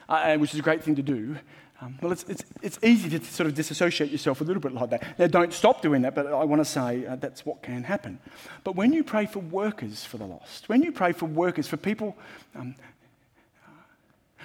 [0.08, 1.36] uh, which is a great thing to do.
[1.80, 4.90] Um, well, it's, it's, it's easy to sort of disassociate yourself a little bit like
[4.90, 5.18] that.
[5.18, 8.18] Now, don't stop doing that, but I want to say uh, that's what can happen.
[8.64, 11.76] But when you pray for workers for the lost, when you pray for workers, for
[11.76, 12.16] people
[12.56, 12.74] um,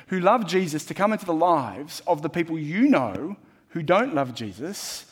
[0.07, 3.35] who love Jesus to come into the lives of the people you know
[3.69, 5.05] who don't love Jesus,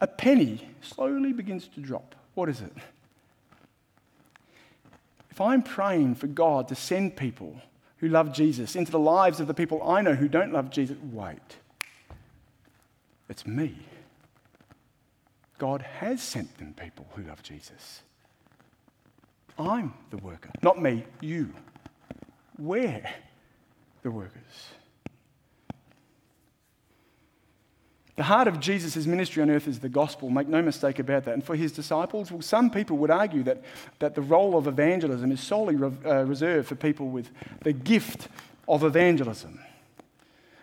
[0.00, 2.14] a penny slowly begins to drop.
[2.34, 2.72] What is it?
[5.32, 7.60] If I'm praying for God to send people
[7.98, 10.96] who love Jesus into the lives of the people I know who don't love Jesus.
[11.12, 11.56] Wait,
[13.28, 13.76] it's me.
[15.58, 18.02] God has sent them people who love Jesus.
[19.58, 21.52] I'm the worker, not me, you.
[22.58, 23.08] We're
[24.02, 24.75] the workers.
[28.16, 31.34] The heart of Jesus' ministry on earth is the gospel, make no mistake about that.
[31.34, 33.62] And for his disciples, well, some people would argue that,
[33.98, 37.28] that the role of evangelism is solely re- uh, reserved for people with
[37.60, 38.28] the gift
[38.66, 39.60] of evangelism.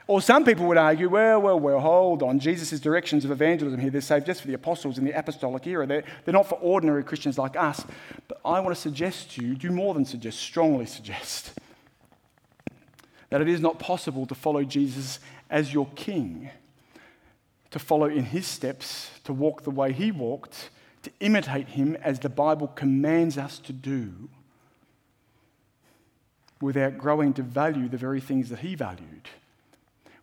[0.07, 2.39] Or some people would argue, well, well, well, hold on.
[2.39, 5.85] Jesus' directions of evangelism here, they're saved just for the apostles in the apostolic era.
[5.85, 7.85] They're, they're not for ordinary Christians like us.
[8.27, 11.53] But I want to suggest to you, do more than suggest, strongly suggest,
[13.29, 15.19] that it is not possible to follow Jesus
[15.51, 16.49] as your king
[17.73, 20.69] to follow in his steps, to walk the way he walked,
[21.01, 24.29] to imitate him as the Bible commands us to do,
[26.62, 29.27] without growing to value the very things that he valued,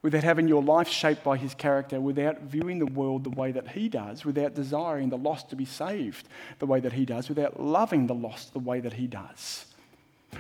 [0.00, 3.66] without having your life shaped by his character, without viewing the world the way that
[3.72, 6.28] he does, without desiring the lost to be saved
[6.60, 9.66] the way that he does, without loving the lost the way that he does,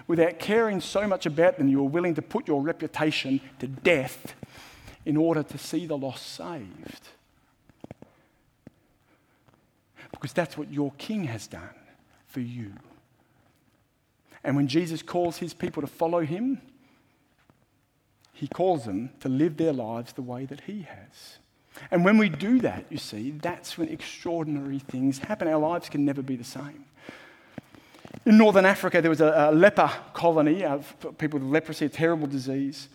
[0.06, 4.36] without caring so much about them, you are willing to put your reputation to death
[5.04, 7.08] in order to see the lost saved.
[10.10, 11.74] Because that's what your king has done
[12.26, 12.72] for you.
[14.42, 16.60] And when Jesus calls his people to follow him,
[18.40, 21.38] he calls them to live their lives the way that He has.
[21.90, 25.46] And when we do that, you see, that's when extraordinary things happen.
[25.46, 26.86] Our lives can never be the same.
[28.24, 32.26] In northern Africa, there was a, a leper colony of people with leprosy, a terrible
[32.26, 32.88] disease,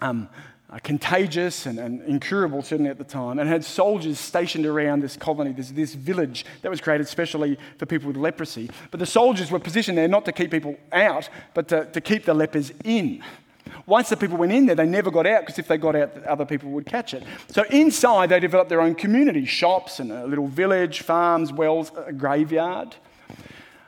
[0.00, 0.28] um,
[0.70, 5.16] uh, contagious and, and, incurable, certainly at the time, and had soldiers stationed around this
[5.16, 8.70] colony, this, this village that was created specially for people with leprosy.
[8.90, 12.24] But the soldiers were positioned there not to keep people out, but to, to keep
[12.24, 13.22] the lepers in.
[13.86, 16.16] Once the people went in there, they never got out because if they got out,
[16.24, 17.22] other people would catch it.
[17.48, 22.12] So inside, they developed their own community shops and a little village, farms, wells, a
[22.12, 22.96] graveyard.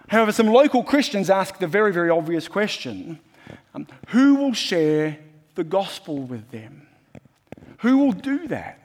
[0.08, 3.18] However, some local Christians asked the very, very obvious question
[3.74, 5.18] um, who will share
[5.56, 6.86] the gospel with them?
[7.78, 8.80] Who will do that?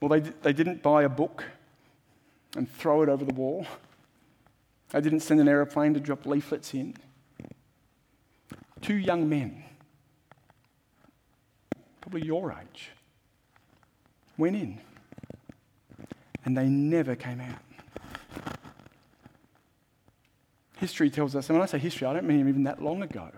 [0.00, 1.44] Well, they, they didn't buy a book
[2.56, 3.66] and throw it over the wall.
[4.90, 6.94] They didn't send an aeroplane to drop leaflets in
[8.80, 9.64] two young men,
[12.02, 12.90] probably your age,
[14.36, 14.78] went in
[16.44, 17.58] and they never came out.
[20.76, 23.30] History tells us, and when I say history, I don't mean even that long ago,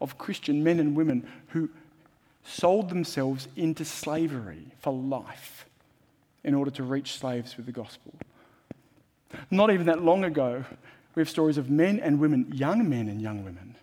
[0.00, 1.70] of Christian men and women who
[2.44, 5.66] sold themselves into slavery for life
[6.44, 8.14] in order to reach slaves with the gospel.
[9.50, 10.64] Not even that long ago,
[11.14, 13.74] we have stories of men and women, young men and young women,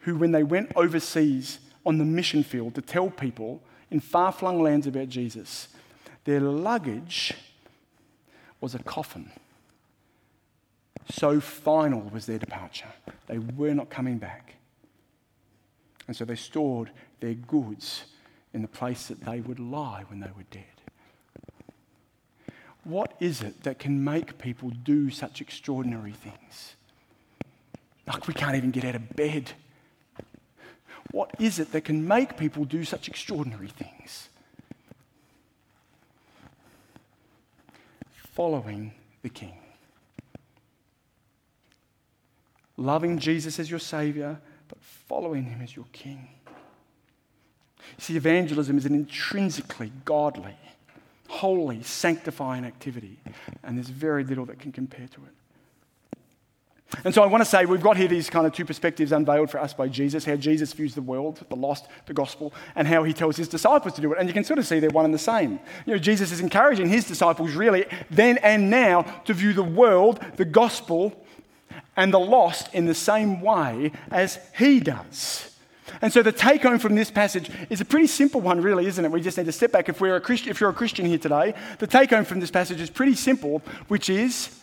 [0.00, 4.62] who, when they went overseas on the mission field to tell people in far flung
[4.62, 5.68] lands about Jesus,
[6.24, 7.34] their luggage
[8.60, 9.30] was a coffin.
[11.10, 12.92] So final was their departure.
[13.26, 14.54] They were not coming back.
[16.10, 18.02] And so they stored their goods
[18.52, 20.64] in the place that they would lie when they were dead.
[22.82, 26.74] What is it that can make people do such extraordinary things?
[28.08, 29.52] Like we can't even get out of bed
[31.12, 34.28] what is it that can make people do such extraordinary things?
[38.32, 38.92] Following
[39.22, 39.54] the King.
[42.76, 44.49] Loving Jesus as your Savior, but
[45.10, 46.28] following Him as your King.
[47.98, 50.54] See, evangelism is an intrinsically godly,
[51.26, 53.18] holy, sanctifying activity,
[53.64, 56.96] and there's very little that can compare to it.
[57.04, 59.50] And so I want to say we've got here these kind of two perspectives unveiled
[59.50, 63.02] for us by Jesus how Jesus views the world, the lost, the gospel, and how
[63.02, 64.18] he tells his disciples to do it.
[64.20, 65.58] And you can sort of see they're one and the same.
[65.86, 70.20] You know, Jesus is encouraging his disciples really then and now to view the world,
[70.36, 71.20] the gospel,
[71.96, 75.50] and the lost in the same way as he does.
[76.02, 79.04] And so the take home from this passage is a pretty simple one, really, isn't
[79.04, 79.10] it?
[79.10, 79.88] We just need to step back.
[79.88, 82.50] If, we're a Christian, if you're a Christian here today, the take home from this
[82.50, 84.58] passage is pretty simple, which is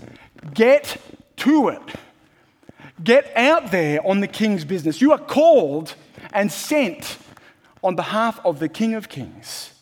[0.53, 0.97] get
[1.37, 1.81] to it.
[3.03, 5.01] Get out there on the king's business.
[5.01, 5.93] You are called
[6.33, 7.17] and sent
[7.83, 9.73] on behalf of the King of Kings.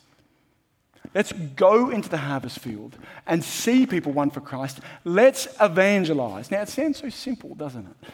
[1.16, 4.82] Let's go into the harvest field and see people won for Christ.
[5.06, 6.52] Let's evangelize.
[6.52, 8.10] Now, it sounds so simple, doesn't it?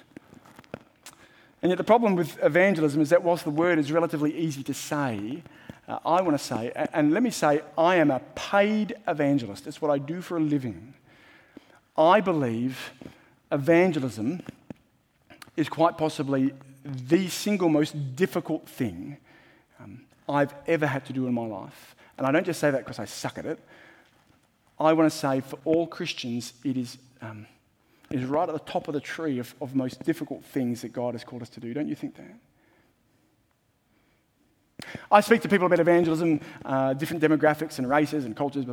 [1.64, 4.74] And yet, the problem with evangelism is that whilst the word is relatively easy to
[4.76, 5.42] say,
[5.88, 9.66] uh, I want to say, and let me say, I am a paid evangelist.
[9.66, 10.94] It's what I do for a living.
[11.98, 12.94] I believe
[13.52, 14.44] evangelism
[15.58, 19.18] is quite possibly the single most difficult thing
[19.80, 21.96] um, I've ever had to do in my life.
[22.18, 23.60] And I don't just say that because I suck at it.
[24.80, 27.46] I want to say for all Christians, it is, um,
[28.10, 30.92] it is right at the top of the tree of, of most difficult things that
[30.92, 31.74] God has called us to do.
[31.74, 32.36] Don't you think that?
[35.12, 38.66] I speak to people about evangelism, uh, different demographics and races and cultures.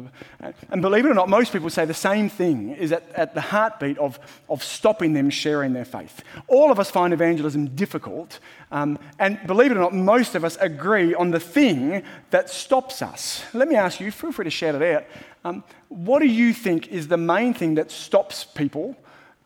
[0.70, 3.40] And believe it or not, most people say the same thing is at, at the
[3.40, 4.18] heartbeat of,
[4.48, 6.22] of stopping them sharing their faith.
[6.46, 8.40] All of us find evangelism difficult.
[8.70, 13.02] Um, and believe it or not, most of us agree on the thing that stops
[13.02, 13.44] us.
[13.54, 15.04] Let me ask you, feel free to shout it out.
[15.44, 18.96] Um, what do you think is the main thing that stops people,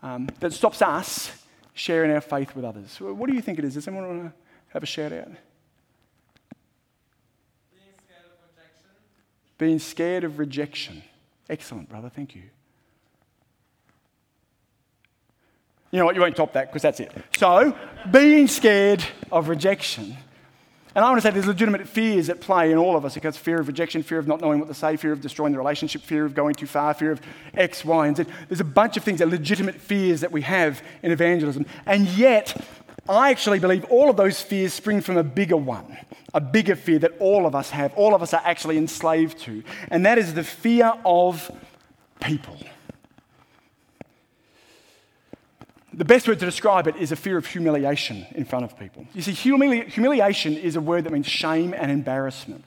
[0.01, 1.31] um, that stops us
[1.73, 2.99] sharing our faith with others?
[2.99, 3.75] What do you think it is?
[3.75, 4.33] Does anyone want to
[4.69, 5.29] have a shout out?
[9.57, 11.03] Being scared of rejection.
[11.49, 12.09] Excellent, brother.
[12.09, 12.43] Thank you.
[15.91, 16.15] You know what?
[16.15, 17.11] You won't top that because that's it.
[17.37, 17.77] So,
[18.09, 20.17] being scared of rejection.
[20.95, 23.17] And I want to say there's legitimate fears at play in all of us.
[23.17, 25.57] It's fear of rejection, fear of not knowing what to say, fear of destroying the
[25.57, 27.21] relationship, fear of going too far, fear of
[27.55, 28.25] X, Y, and Z.
[28.47, 31.65] There's a bunch of things that legitimate fears that we have in evangelism.
[31.87, 32.55] And yet,
[33.07, 35.97] I actually believe all of those fears spring from a bigger one,
[36.33, 39.63] a bigger fear that all of us have, all of us are actually enslaved to.
[39.89, 41.51] And that is the fear of
[42.21, 42.57] people.
[45.95, 49.05] The best word to describe it is a fear of humiliation in front of people.
[49.13, 52.63] You see, humili- humiliation is a word that means shame and embarrassment.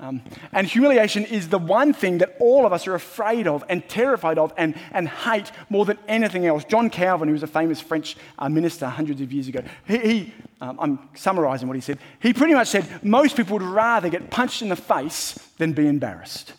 [0.00, 0.22] Um,
[0.52, 4.38] and humiliation is the one thing that all of us are afraid of and terrified
[4.38, 6.64] of and, and hate more than anything else.
[6.64, 10.34] John Calvin, who was a famous French uh, minister hundreds of years ago, he, he
[10.62, 14.30] um, I'm summarizing what he said, he pretty much said most people would rather get
[14.30, 16.54] punched in the face than be embarrassed.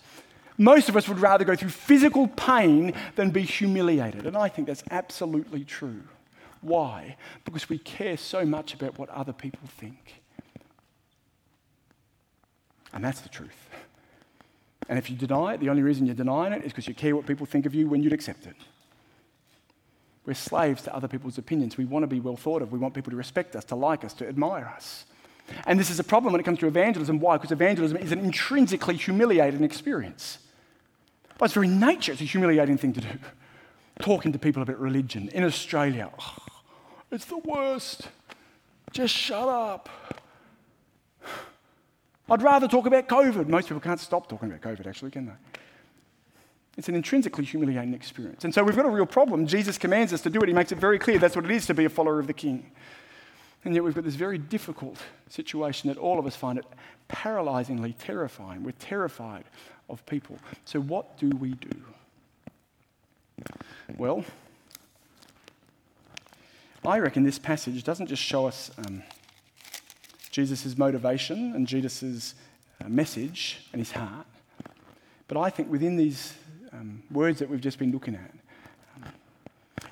[0.57, 4.27] Most of us would rather go through physical pain than be humiliated.
[4.27, 6.03] And I think that's absolutely true.
[6.61, 7.15] Why?
[7.43, 10.21] Because we care so much about what other people think.
[12.93, 13.69] And that's the truth.
[14.89, 17.15] And if you deny it, the only reason you're denying it is because you care
[17.15, 18.55] what people think of you when you'd accept it.
[20.25, 21.77] We're slaves to other people's opinions.
[21.77, 22.71] We want to be well thought of.
[22.71, 25.05] We want people to respect us, to like us, to admire us.
[25.65, 27.19] And this is a problem when it comes to evangelism.
[27.19, 27.37] Why?
[27.37, 30.37] Because evangelism is an intrinsically humiliating experience.
[31.37, 33.19] By its very nature, it's a humiliating thing to do.
[33.99, 36.11] Talking to people about religion in Australia.
[36.19, 36.37] Oh,
[37.11, 38.09] it's the worst.
[38.91, 39.89] Just shut up.
[42.29, 43.47] I'd rather talk about COVID.
[43.47, 45.59] Most people can't stop talking about COVID, actually, can they?
[46.77, 48.45] It's an intrinsically humiliating experience.
[48.45, 49.45] And so we've got a real problem.
[49.45, 50.47] Jesus commands us to do it.
[50.47, 52.33] He makes it very clear that's what it is to be a follower of the
[52.33, 52.71] King.
[53.65, 54.97] And yet we've got this very difficult
[55.29, 56.65] situation that all of us find it
[57.09, 58.63] paralyzingly terrifying.
[58.63, 59.43] We're terrified
[59.89, 60.39] of people.
[60.65, 61.83] So what do we do?
[63.97, 64.23] Well,
[66.85, 69.03] I reckon this passage doesn't just show us um,
[70.31, 72.35] Jesus' motivation and Jesus'
[72.83, 74.25] uh, message and his heart,
[75.27, 76.33] but I think within these
[76.73, 78.33] um, words that we've just been looking at
[78.95, 79.11] um,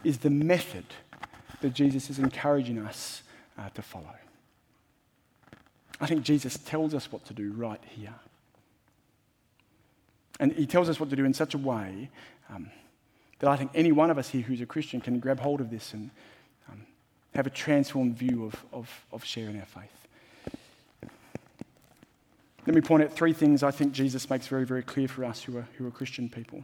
[0.03, 0.85] is the method
[1.61, 3.21] that Jesus is encouraging us
[3.57, 4.15] uh, to follow.
[6.01, 8.15] I think Jesus tells us what to do right here.
[10.39, 12.09] And he tells us what to do in such a way
[12.49, 12.71] um,
[13.39, 15.69] that I think any one of us here who's a Christian can grab hold of
[15.69, 16.09] this and
[16.71, 16.85] um,
[17.35, 19.99] have a transformed view of, of, of sharing our faith.
[22.70, 25.41] Let me point out three things I think Jesus makes very, very clear for us
[25.41, 26.63] who are, who are Christian people.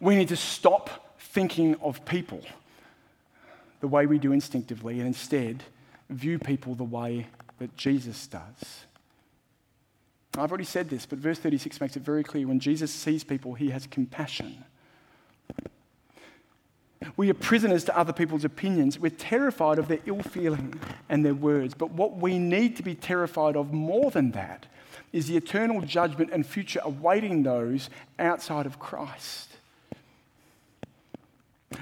[0.00, 2.42] We need to stop thinking of people
[3.80, 5.64] the way we do instinctively and instead
[6.10, 8.84] view people the way that Jesus does.
[10.36, 13.54] I've already said this, but verse 36 makes it very clear when Jesus sees people,
[13.54, 14.62] he has compassion.
[17.16, 18.98] We are prisoners to other people's opinions.
[18.98, 20.78] We're terrified of their ill feeling
[21.08, 21.74] and their words.
[21.74, 24.66] But what we need to be terrified of more than that
[25.12, 27.88] is the eternal judgment and future awaiting those
[28.18, 29.50] outside of Christ.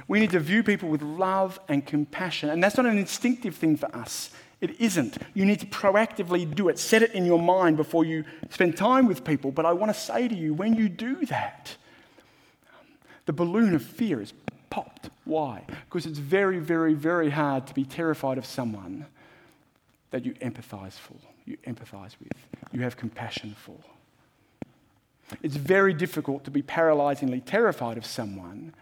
[0.09, 2.51] We need to view people with love and compassion.
[2.51, 4.31] And that's not an instinctive thing for us.
[4.61, 5.19] It isn't.
[5.35, 6.79] You need to proactively do it.
[6.79, 9.51] Set it in your mind before you spend time with people.
[9.51, 11.77] But I want to say to you, when you do that,
[13.27, 14.33] the balloon of fear is
[14.71, 15.11] popped.
[15.25, 15.65] Why?
[15.85, 19.07] Because it's very, very, very hard to be terrified of someone
[20.11, 21.17] that you empathize for,
[21.47, 22.33] you empathize with,
[22.73, 23.77] you have compassion for.
[25.43, 28.75] It's very difficult to be paralyzingly terrified of someone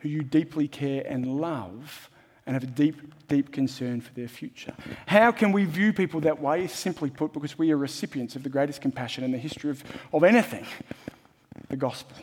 [0.00, 2.10] who you deeply care and love
[2.46, 2.96] and have a deep,
[3.28, 4.74] deep concern for their future.
[5.06, 6.66] How can we view people that way?
[6.66, 10.24] Simply put, because we are recipients of the greatest compassion in the history of, of
[10.24, 10.66] anything
[11.68, 12.16] the gospel.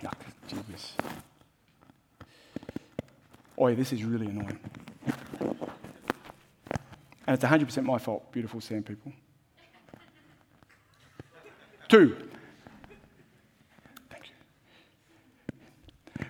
[0.00, 0.14] Yuck,
[0.48, 0.92] Jesus.
[3.56, 4.58] Oh, this is really annoying.
[7.26, 9.12] And it's 100% my fault, beautiful sand people.
[11.88, 12.16] Two,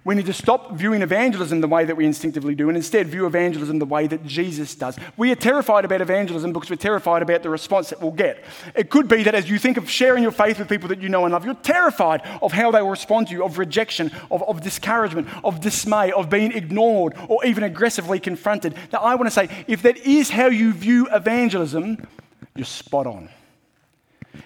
[0.05, 3.24] We need to stop viewing evangelism the way that we instinctively do and instead view
[3.24, 4.98] evangelism the way that Jesus does.
[5.16, 8.44] We are terrified about evangelism because we're terrified about the response that we'll get.
[8.74, 11.09] It could be that as you think of sharing your faith with people that you
[11.09, 14.42] know and love, you're terrified of how they will respond to you, of rejection, of,
[14.42, 18.74] of discouragement, of dismay, of being ignored, or even aggressively confronted.
[18.92, 22.07] Now, I want to say if that is how you view evangelism,
[22.55, 23.30] you're spot on.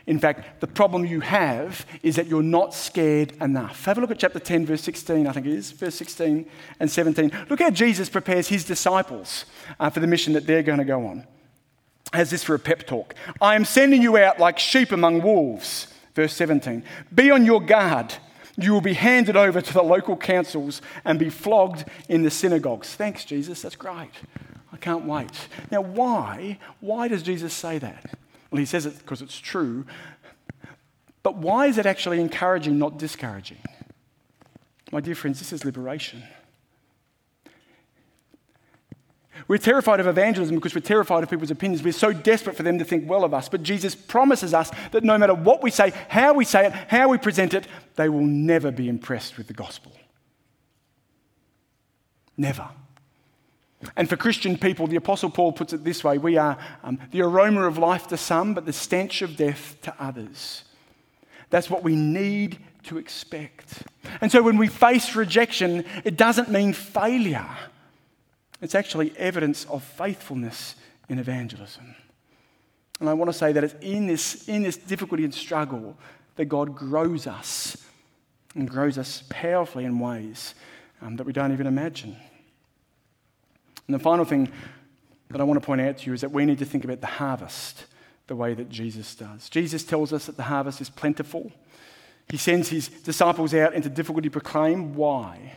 [0.07, 3.85] In fact, the problem you have is that you're not scared enough.
[3.85, 6.47] Have a look at chapter 10, verse 16, I think it is, verse 16
[6.81, 7.33] and 17.
[7.49, 9.45] Look how Jesus prepares his disciples
[9.79, 11.27] uh, for the mission that they're going to go on.
[12.13, 13.15] Has this for a pep talk.
[13.41, 15.89] I am sending you out like sheep among wolves.
[16.15, 16.83] Verse 17.
[17.15, 18.15] Be on your guard.
[18.57, 22.95] You will be handed over to the local councils and be flogged in the synagogues.
[22.95, 23.63] Thanks, Jesus.
[23.63, 24.11] That's great.
[24.73, 25.49] I can't wait.
[25.71, 26.59] Now, why?
[26.81, 28.19] Why does Jesus say that?
[28.51, 29.87] Well, he says it because it's true.
[31.23, 33.59] But why is it actually encouraging, not discouraging?
[34.91, 36.23] My dear friends, this is liberation.
[39.47, 41.83] We're terrified of evangelism because we're terrified of people's opinions.
[41.83, 43.49] We're so desperate for them to think well of us.
[43.49, 47.09] But Jesus promises us that no matter what we say, how we say it, how
[47.09, 49.93] we present it, they will never be impressed with the gospel.
[52.37, 52.69] Never.
[53.97, 57.23] And for Christian people, the Apostle Paul puts it this way we are um, the
[57.23, 60.65] aroma of life to some, but the stench of death to others.
[61.51, 63.83] That's what we need to expect.
[64.21, 67.49] And so when we face rejection, it doesn't mean failure,
[68.61, 70.75] it's actually evidence of faithfulness
[71.09, 71.95] in evangelism.
[73.01, 75.97] And I want to say that it's in this, in this difficulty and struggle
[76.35, 77.77] that God grows us
[78.55, 80.55] and grows us powerfully in ways
[81.01, 82.17] um, that we don't even imagine.
[83.89, 84.53] And the final thing
[85.31, 87.01] that I want to point out to you is that we need to think about
[87.01, 87.87] the harvest
[88.29, 89.49] the way that Jesus does.
[89.49, 91.51] Jesus tells us that the harvest is plentiful.
[92.29, 94.95] He sends his disciples out into difficulty to proclaim.
[94.95, 95.57] Why?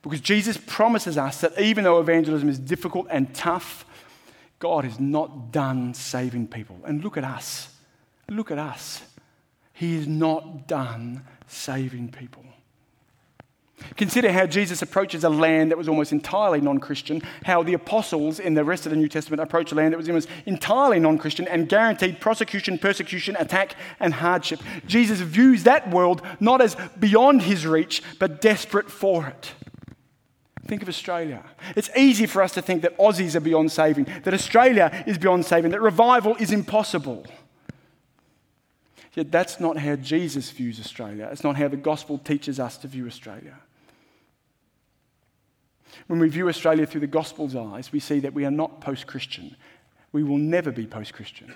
[0.00, 3.84] Because Jesus promises us that even though evangelism is difficult and tough,
[4.58, 6.78] God is not done saving people.
[6.84, 7.68] And look at us.
[8.28, 9.02] Look at us.
[9.74, 12.44] He is not done saving people.
[13.96, 18.38] Consider how Jesus approaches a land that was almost entirely non Christian, how the apostles
[18.40, 21.18] in the rest of the New Testament approach a land that was almost entirely non
[21.18, 24.60] Christian and guaranteed prosecution, persecution, attack, and hardship.
[24.86, 29.52] Jesus views that world not as beyond his reach, but desperate for it.
[30.66, 31.42] Think of Australia.
[31.76, 35.44] It's easy for us to think that Aussies are beyond saving, that Australia is beyond
[35.44, 37.26] saving, that revival is impossible.
[39.14, 41.28] Yet that's not how Jesus views Australia.
[41.30, 43.58] It's not how the gospel teaches us to view Australia.
[46.06, 49.06] When we view Australia through the gospel's eyes, we see that we are not post
[49.06, 49.56] Christian.
[50.12, 51.54] We will never be post Christian.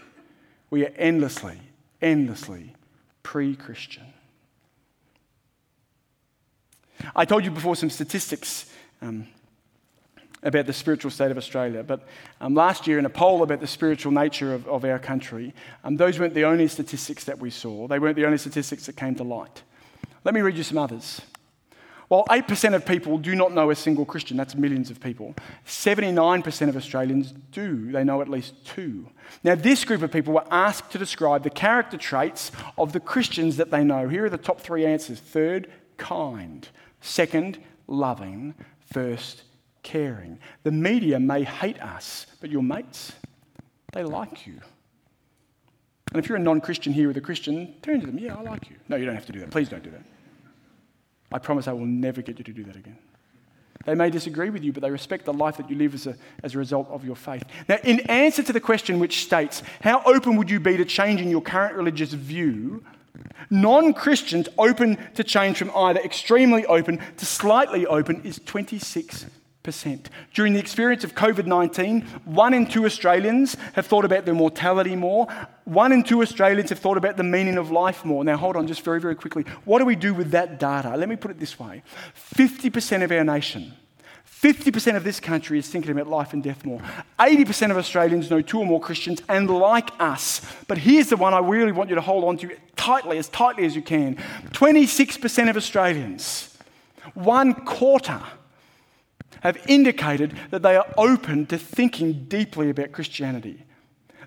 [0.71, 1.61] We are endlessly,
[2.01, 2.75] endlessly
[3.23, 4.05] pre Christian.
[7.15, 8.73] I told you before some statistics
[9.03, 9.27] um,
[10.43, 11.83] about the spiritual state of Australia.
[11.83, 12.07] But
[12.41, 15.97] um, last year, in a poll about the spiritual nature of, of our country, um,
[15.97, 17.87] those weren't the only statistics that we saw.
[17.87, 19.63] They weren't the only statistics that came to light.
[20.25, 21.21] Let me read you some others.
[22.09, 25.35] While 8% of people do not know a single Christian, that's millions of people,
[25.67, 27.91] 79% of Australians do.
[27.91, 29.09] They know at least two.
[29.43, 33.57] Now, this group of people were asked to describe the character traits of the Christians
[33.57, 34.09] that they know.
[34.09, 36.69] Here are the top three answers third, kind.
[37.01, 38.55] Second, loving.
[38.93, 39.43] First,
[39.83, 40.39] caring.
[40.63, 43.13] The media may hate us, but your mates,
[43.93, 44.61] they like you.
[46.13, 48.43] And if you're a non Christian here with a Christian, turn to them, yeah, I
[48.43, 48.77] like you.
[48.89, 49.51] No, you don't have to do that.
[49.51, 50.03] Please don't do that.
[51.37, 52.97] I promise I will never get you to do that again.
[53.85, 56.17] They may disagree with you, but they respect the life that you live as a,
[56.43, 57.43] as a result of your faith.
[57.69, 61.29] Now, in answer to the question which states, How open would you be to changing
[61.29, 62.83] your current religious view?
[63.51, 69.27] Non Christians open to change from either extremely open to slightly open is 26
[70.33, 74.97] during the experience of COVID 19, one in two Australians have thought about their mortality
[74.97, 75.27] more.
[75.65, 78.25] One in two Australians have thought about the meaning of life more.
[78.25, 79.43] Now, hold on just very, very quickly.
[79.65, 80.97] What do we do with that data?
[80.97, 81.83] Let me put it this way
[82.15, 83.73] 50% of our nation,
[84.41, 86.81] 50% of this country is thinking about life and death more.
[87.19, 90.43] 80% of Australians know two or more Christians and like us.
[90.69, 93.65] But here's the one I really want you to hold on to tightly, as tightly
[93.65, 94.17] as you can
[94.53, 96.57] 26% of Australians,
[97.15, 98.23] one quarter
[99.43, 103.65] have indicated that they are open to thinking deeply about Christianity.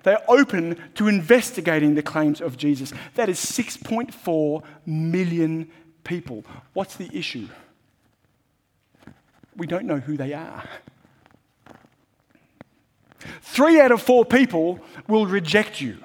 [0.02, 2.92] They are open to investigating the claims of Jesus.
[3.14, 5.70] That is 6.4 million
[6.04, 6.44] people.
[6.72, 7.48] What's the issue?
[9.56, 10.64] We don't know who they are.
[13.42, 15.98] Three out of four people will reject you,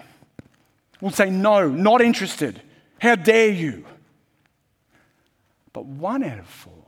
[1.00, 2.62] will say, No, not interested.
[3.00, 3.86] How dare you?
[5.72, 6.85] But one out of four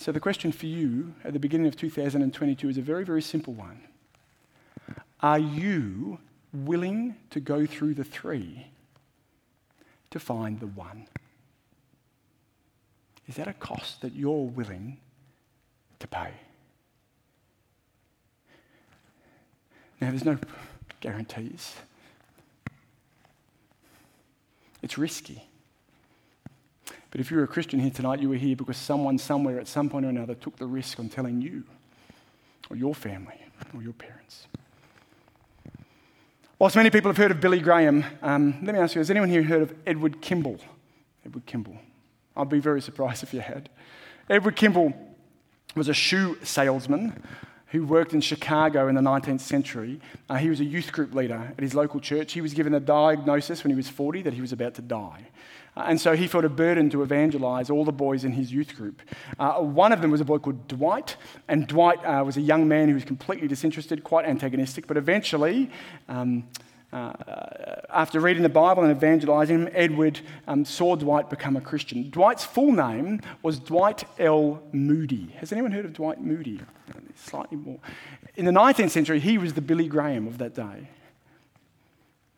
[0.00, 3.52] So, the question for you at the beginning of 2022 is a very, very simple
[3.52, 3.82] one.
[5.20, 6.20] Are you
[6.54, 8.68] willing to go through the three
[10.08, 11.06] to find the one?
[13.28, 14.96] Is that a cost that you're willing
[15.98, 16.30] to pay?
[20.00, 20.38] Now, there's no
[21.00, 21.74] guarantees.
[24.80, 25.49] It's risky.
[27.10, 29.88] But if you're a Christian here tonight, you were here because someone somewhere at some
[29.88, 31.64] point or another took the risk on telling you
[32.68, 33.40] or your family
[33.74, 34.46] or your parents.
[36.58, 39.30] Whilst many people have heard of Billy Graham, um, let me ask you has anyone
[39.30, 40.58] here heard of Edward Kimball?
[41.24, 41.78] Edward Kimball.
[42.36, 43.68] I'd be very surprised if you had.
[44.28, 44.92] Edward Kimball
[45.74, 47.22] was a shoe salesman
[47.68, 50.00] who worked in Chicago in the 19th century.
[50.28, 52.32] Uh, he was a youth group leader at his local church.
[52.32, 55.28] He was given a diagnosis when he was 40 that he was about to die.
[55.76, 58.74] Uh, and so he felt a burden to evangelize all the boys in his youth
[58.76, 59.02] group.
[59.38, 61.16] Uh, one of them was a boy called Dwight,
[61.48, 65.70] and Dwight uh, was a young man who was completely disinterested, quite antagonistic, but eventually,
[66.08, 66.48] um,
[66.92, 67.12] uh,
[67.88, 72.10] after reading the Bible and evangelizing him, Edward um, saw Dwight become a Christian.
[72.10, 74.60] Dwight's full name was Dwight L.
[74.72, 75.34] Moody.
[75.38, 76.60] Has anyone heard of Dwight Moody?
[77.14, 77.78] Slightly more.
[78.34, 80.88] In the 19th century, he was the Billy Graham of that day.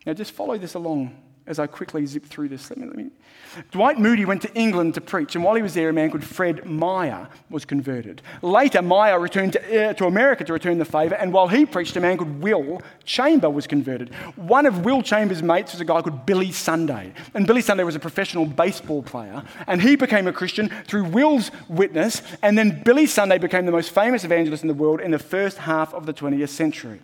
[0.05, 1.17] Now, just follow this along
[1.47, 2.71] as I quickly zip through this.
[2.71, 3.11] Let me, let me.
[3.71, 6.25] Dwight Moody went to England to preach, and while he was there, a man called
[6.25, 8.23] Fred Meyer was converted.
[8.41, 11.97] Later, Meyer returned to, uh, to America to return the favour, and while he preached,
[11.97, 14.15] a man called Will Chamber was converted.
[14.37, 17.97] One of Will Chamber's mates was a guy called Billy Sunday, and Billy Sunday was
[17.97, 23.07] a professional baseball player, and he became a Christian through Will's witness, and then Billy
[23.07, 26.15] Sunday became the most famous evangelist in the world in the first half of the
[26.15, 27.01] 20th century.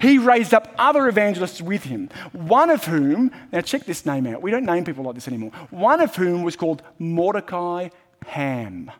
[0.00, 4.40] He raised up other evangelists with him, one of whom, now check this name out,
[4.40, 7.88] we don't name people like this anymore, one of whom was called Mordecai
[8.26, 8.90] Ham.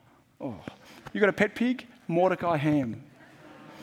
[0.40, 0.56] Oh,
[1.12, 1.86] you got a pet pig?
[2.08, 3.02] Mordecai Ham.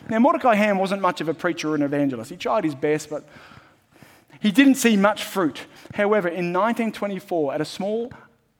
[0.10, 2.30] Now, Mordecai Ham wasn't much of a preacher or an evangelist.
[2.30, 3.24] He tried his best, but
[4.42, 5.66] he didn't see much fruit.
[5.94, 8.12] However, in 1924, at a small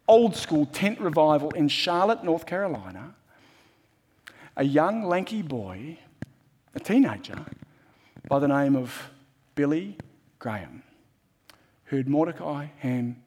[0.08, 3.14] old school tent revival in Charlotte, North Carolina,
[4.56, 5.98] a young, lanky boy,
[6.74, 7.46] a teenager,
[8.30, 9.10] by the name of
[9.54, 9.98] Billy
[10.40, 10.84] Graham
[11.92, 13.22] heard Mordecai Ham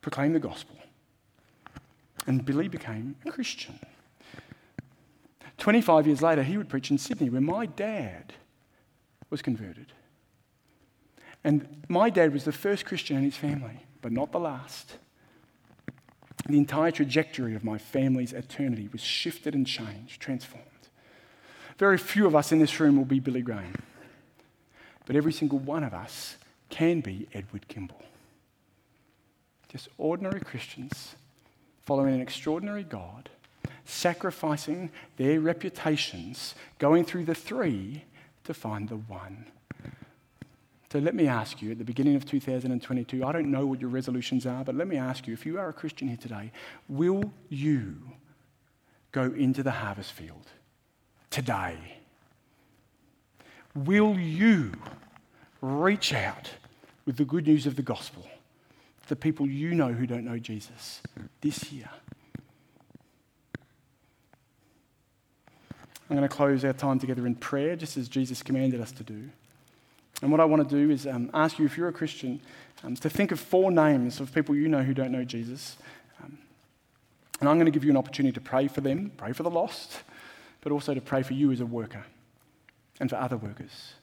[0.00, 0.76] proclaim the gospel.
[2.26, 3.78] And Billy became a Christian.
[5.58, 8.32] 25 years later, he would preach in Sydney, where my dad
[9.30, 9.92] was converted.
[11.42, 14.98] And my dad was the first Christian in his family, but not the last.
[16.46, 20.66] The entire trajectory of my family's eternity was shifted and changed, transformed.
[21.78, 23.74] Very few of us in this room will be Billy Graham
[25.10, 26.36] but every single one of us
[26.70, 28.02] can be Edward Kimball.
[29.68, 31.14] Just ordinary Christians
[31.82, 33.28] following an extraordinary God,
[33.84, 38.04] sacrificing their reputations, going through the three
[38.44, 39.46] to find the one.
[40.92, 43.90] So let me ask you at the beginning of 2022, I don't know what your
[43.90, 46.50] resolutions are, but let me ask you if you are a Christian here today,
[46.88, 47.96] will you
[49.12, 50.46] go into the harvest field
[51.30, 51.76] today?
[53.74, 54.72] Will you
[55.60, 56.50] reach out
[57.10, 58.24] with the good news of the gospel
[59.08, 61.00] the people you know who don't know Jesus
[61.40, 61.90] this year?
[66.08, 69.02] I'm going to close our time together in prayer, just as Jesus commanded us to
[69.02, 69.28] do.
[70.22, 72.40] And what I want to do is um, ask you, if you're a Christian,
[72.84, 75.76] um, to think of four names of people you know who don't know Jesus.
[76.22, 76.38] Um,
[77.40, 79.50] and I'm going to give you an opportunity to pray for them, pray for the
[79.50, 80.04] lost,
[80.60, 82.04] but also to pray for you as a worker
[83.00, 83.94] and for other workers.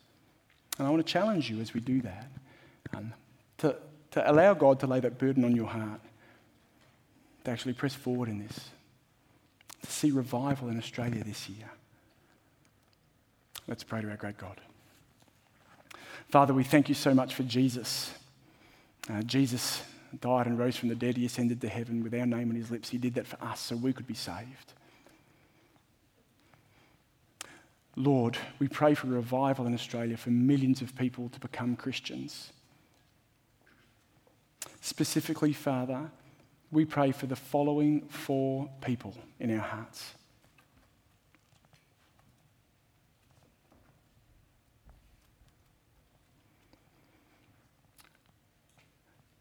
[0.78, 2.28] And I want to challenge you as we do that
[2.94, 3.14] um,
[3.60, 3.76] to,
[4.12, 6.02] to allow God to lay that burden on your heart,
[7.44, 8.70] to actually press forward in this,
[9.84, 11.70] to see revival in Australia this year.
[13.68, 14.62] Let's pray to our great God.
[16.30, 18.14] Father, we thank you so much for Jesus.
[19.10, 19.82] Uh, Jesus
[20.20, 21.18] died and rose from the dead.
[21.18, 22.90] He ascended to heaven with our name on his lips.
[22.90, 24.74] He did that for us so we could be saved.
[27.96, 32.52] Lord, we pray for revival in Australia for millions of people to become Christians.
[34.82, 36.10] Specifically, Father,
[36.72, 40.14] we pray for the following four people in our hearts.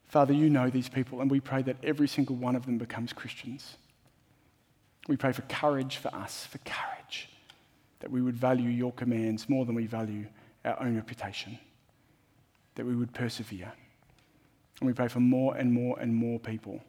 [0.06, 3.12] Father, you know these people, and we pray that every single one of them becomes
[3.12, 3.76] Christians.
[5.08, 7.28] We pray for courage for us, for courage
[8.00, 10.26] that we would value your commands more than we value
[10.64, 11.58] our own reputation,
[12.76, 13.72] that we would persevere.
[14.80, 16.80] And we pray for more and more and more people,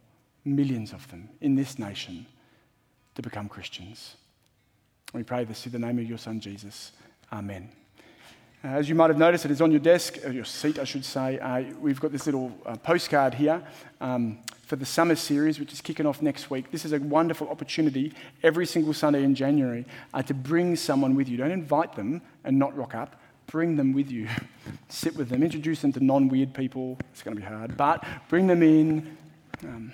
[0.44, 2.26] millions of them in this nation,
[3.16, 4.16] to become Christians.
[5.14, 6.92] We pray this in the name of your Son, Jesus.
[7.32, 7.70] Amen.
[8.64, 10.84] Uh, as you might have noticed, it is on your desk, or your seat, I
[10.84, 11.40] should say.
[11.40, 13.64] Uh, we've got this little uh, postcard here.
[14.02, 16.72] Um, for the summer series, which is kicking off next week.
[16.72, 18.12] This is a wonderful opportunity
[18.44, 21.38] every single Sunday in January uh, to bring someone with you.
[21.38, 23.16] Don't invite them and not rock up.
[23.48, 24.28] Bring them with you.
[24.90, 25.44] Sit with them.
[25.44, 26.98] Introduce them to non weird people.
[27.12, 29.18] It's going to be hard, but bring them in.
[29.64, 29.92] Um,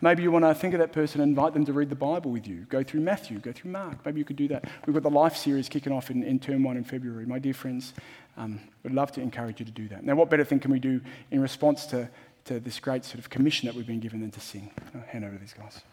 [0.00, 2.30] maybe you want to think of that person and invite them to read the Bible
[2.30, 2.66] with you.
[2.68, 4.04] Go through Matthew, go through Mark.
[4.04, 4.64] Maybe you could do that.
[4.86, 7.26] We've got the Life series kicking off in, in term one in February.
[7.26, 7.94] My dear friends,
[8.36, 10.04] um, would love to encourage you to do that.
[10.04, 11.00] Now, what better thing can we do
[11.30, 12.08] in response to,
[12.46, 14.70] to this great sort of commission that we've been given than to sing?
[14.94, 15.82] I'll hand over to these guys.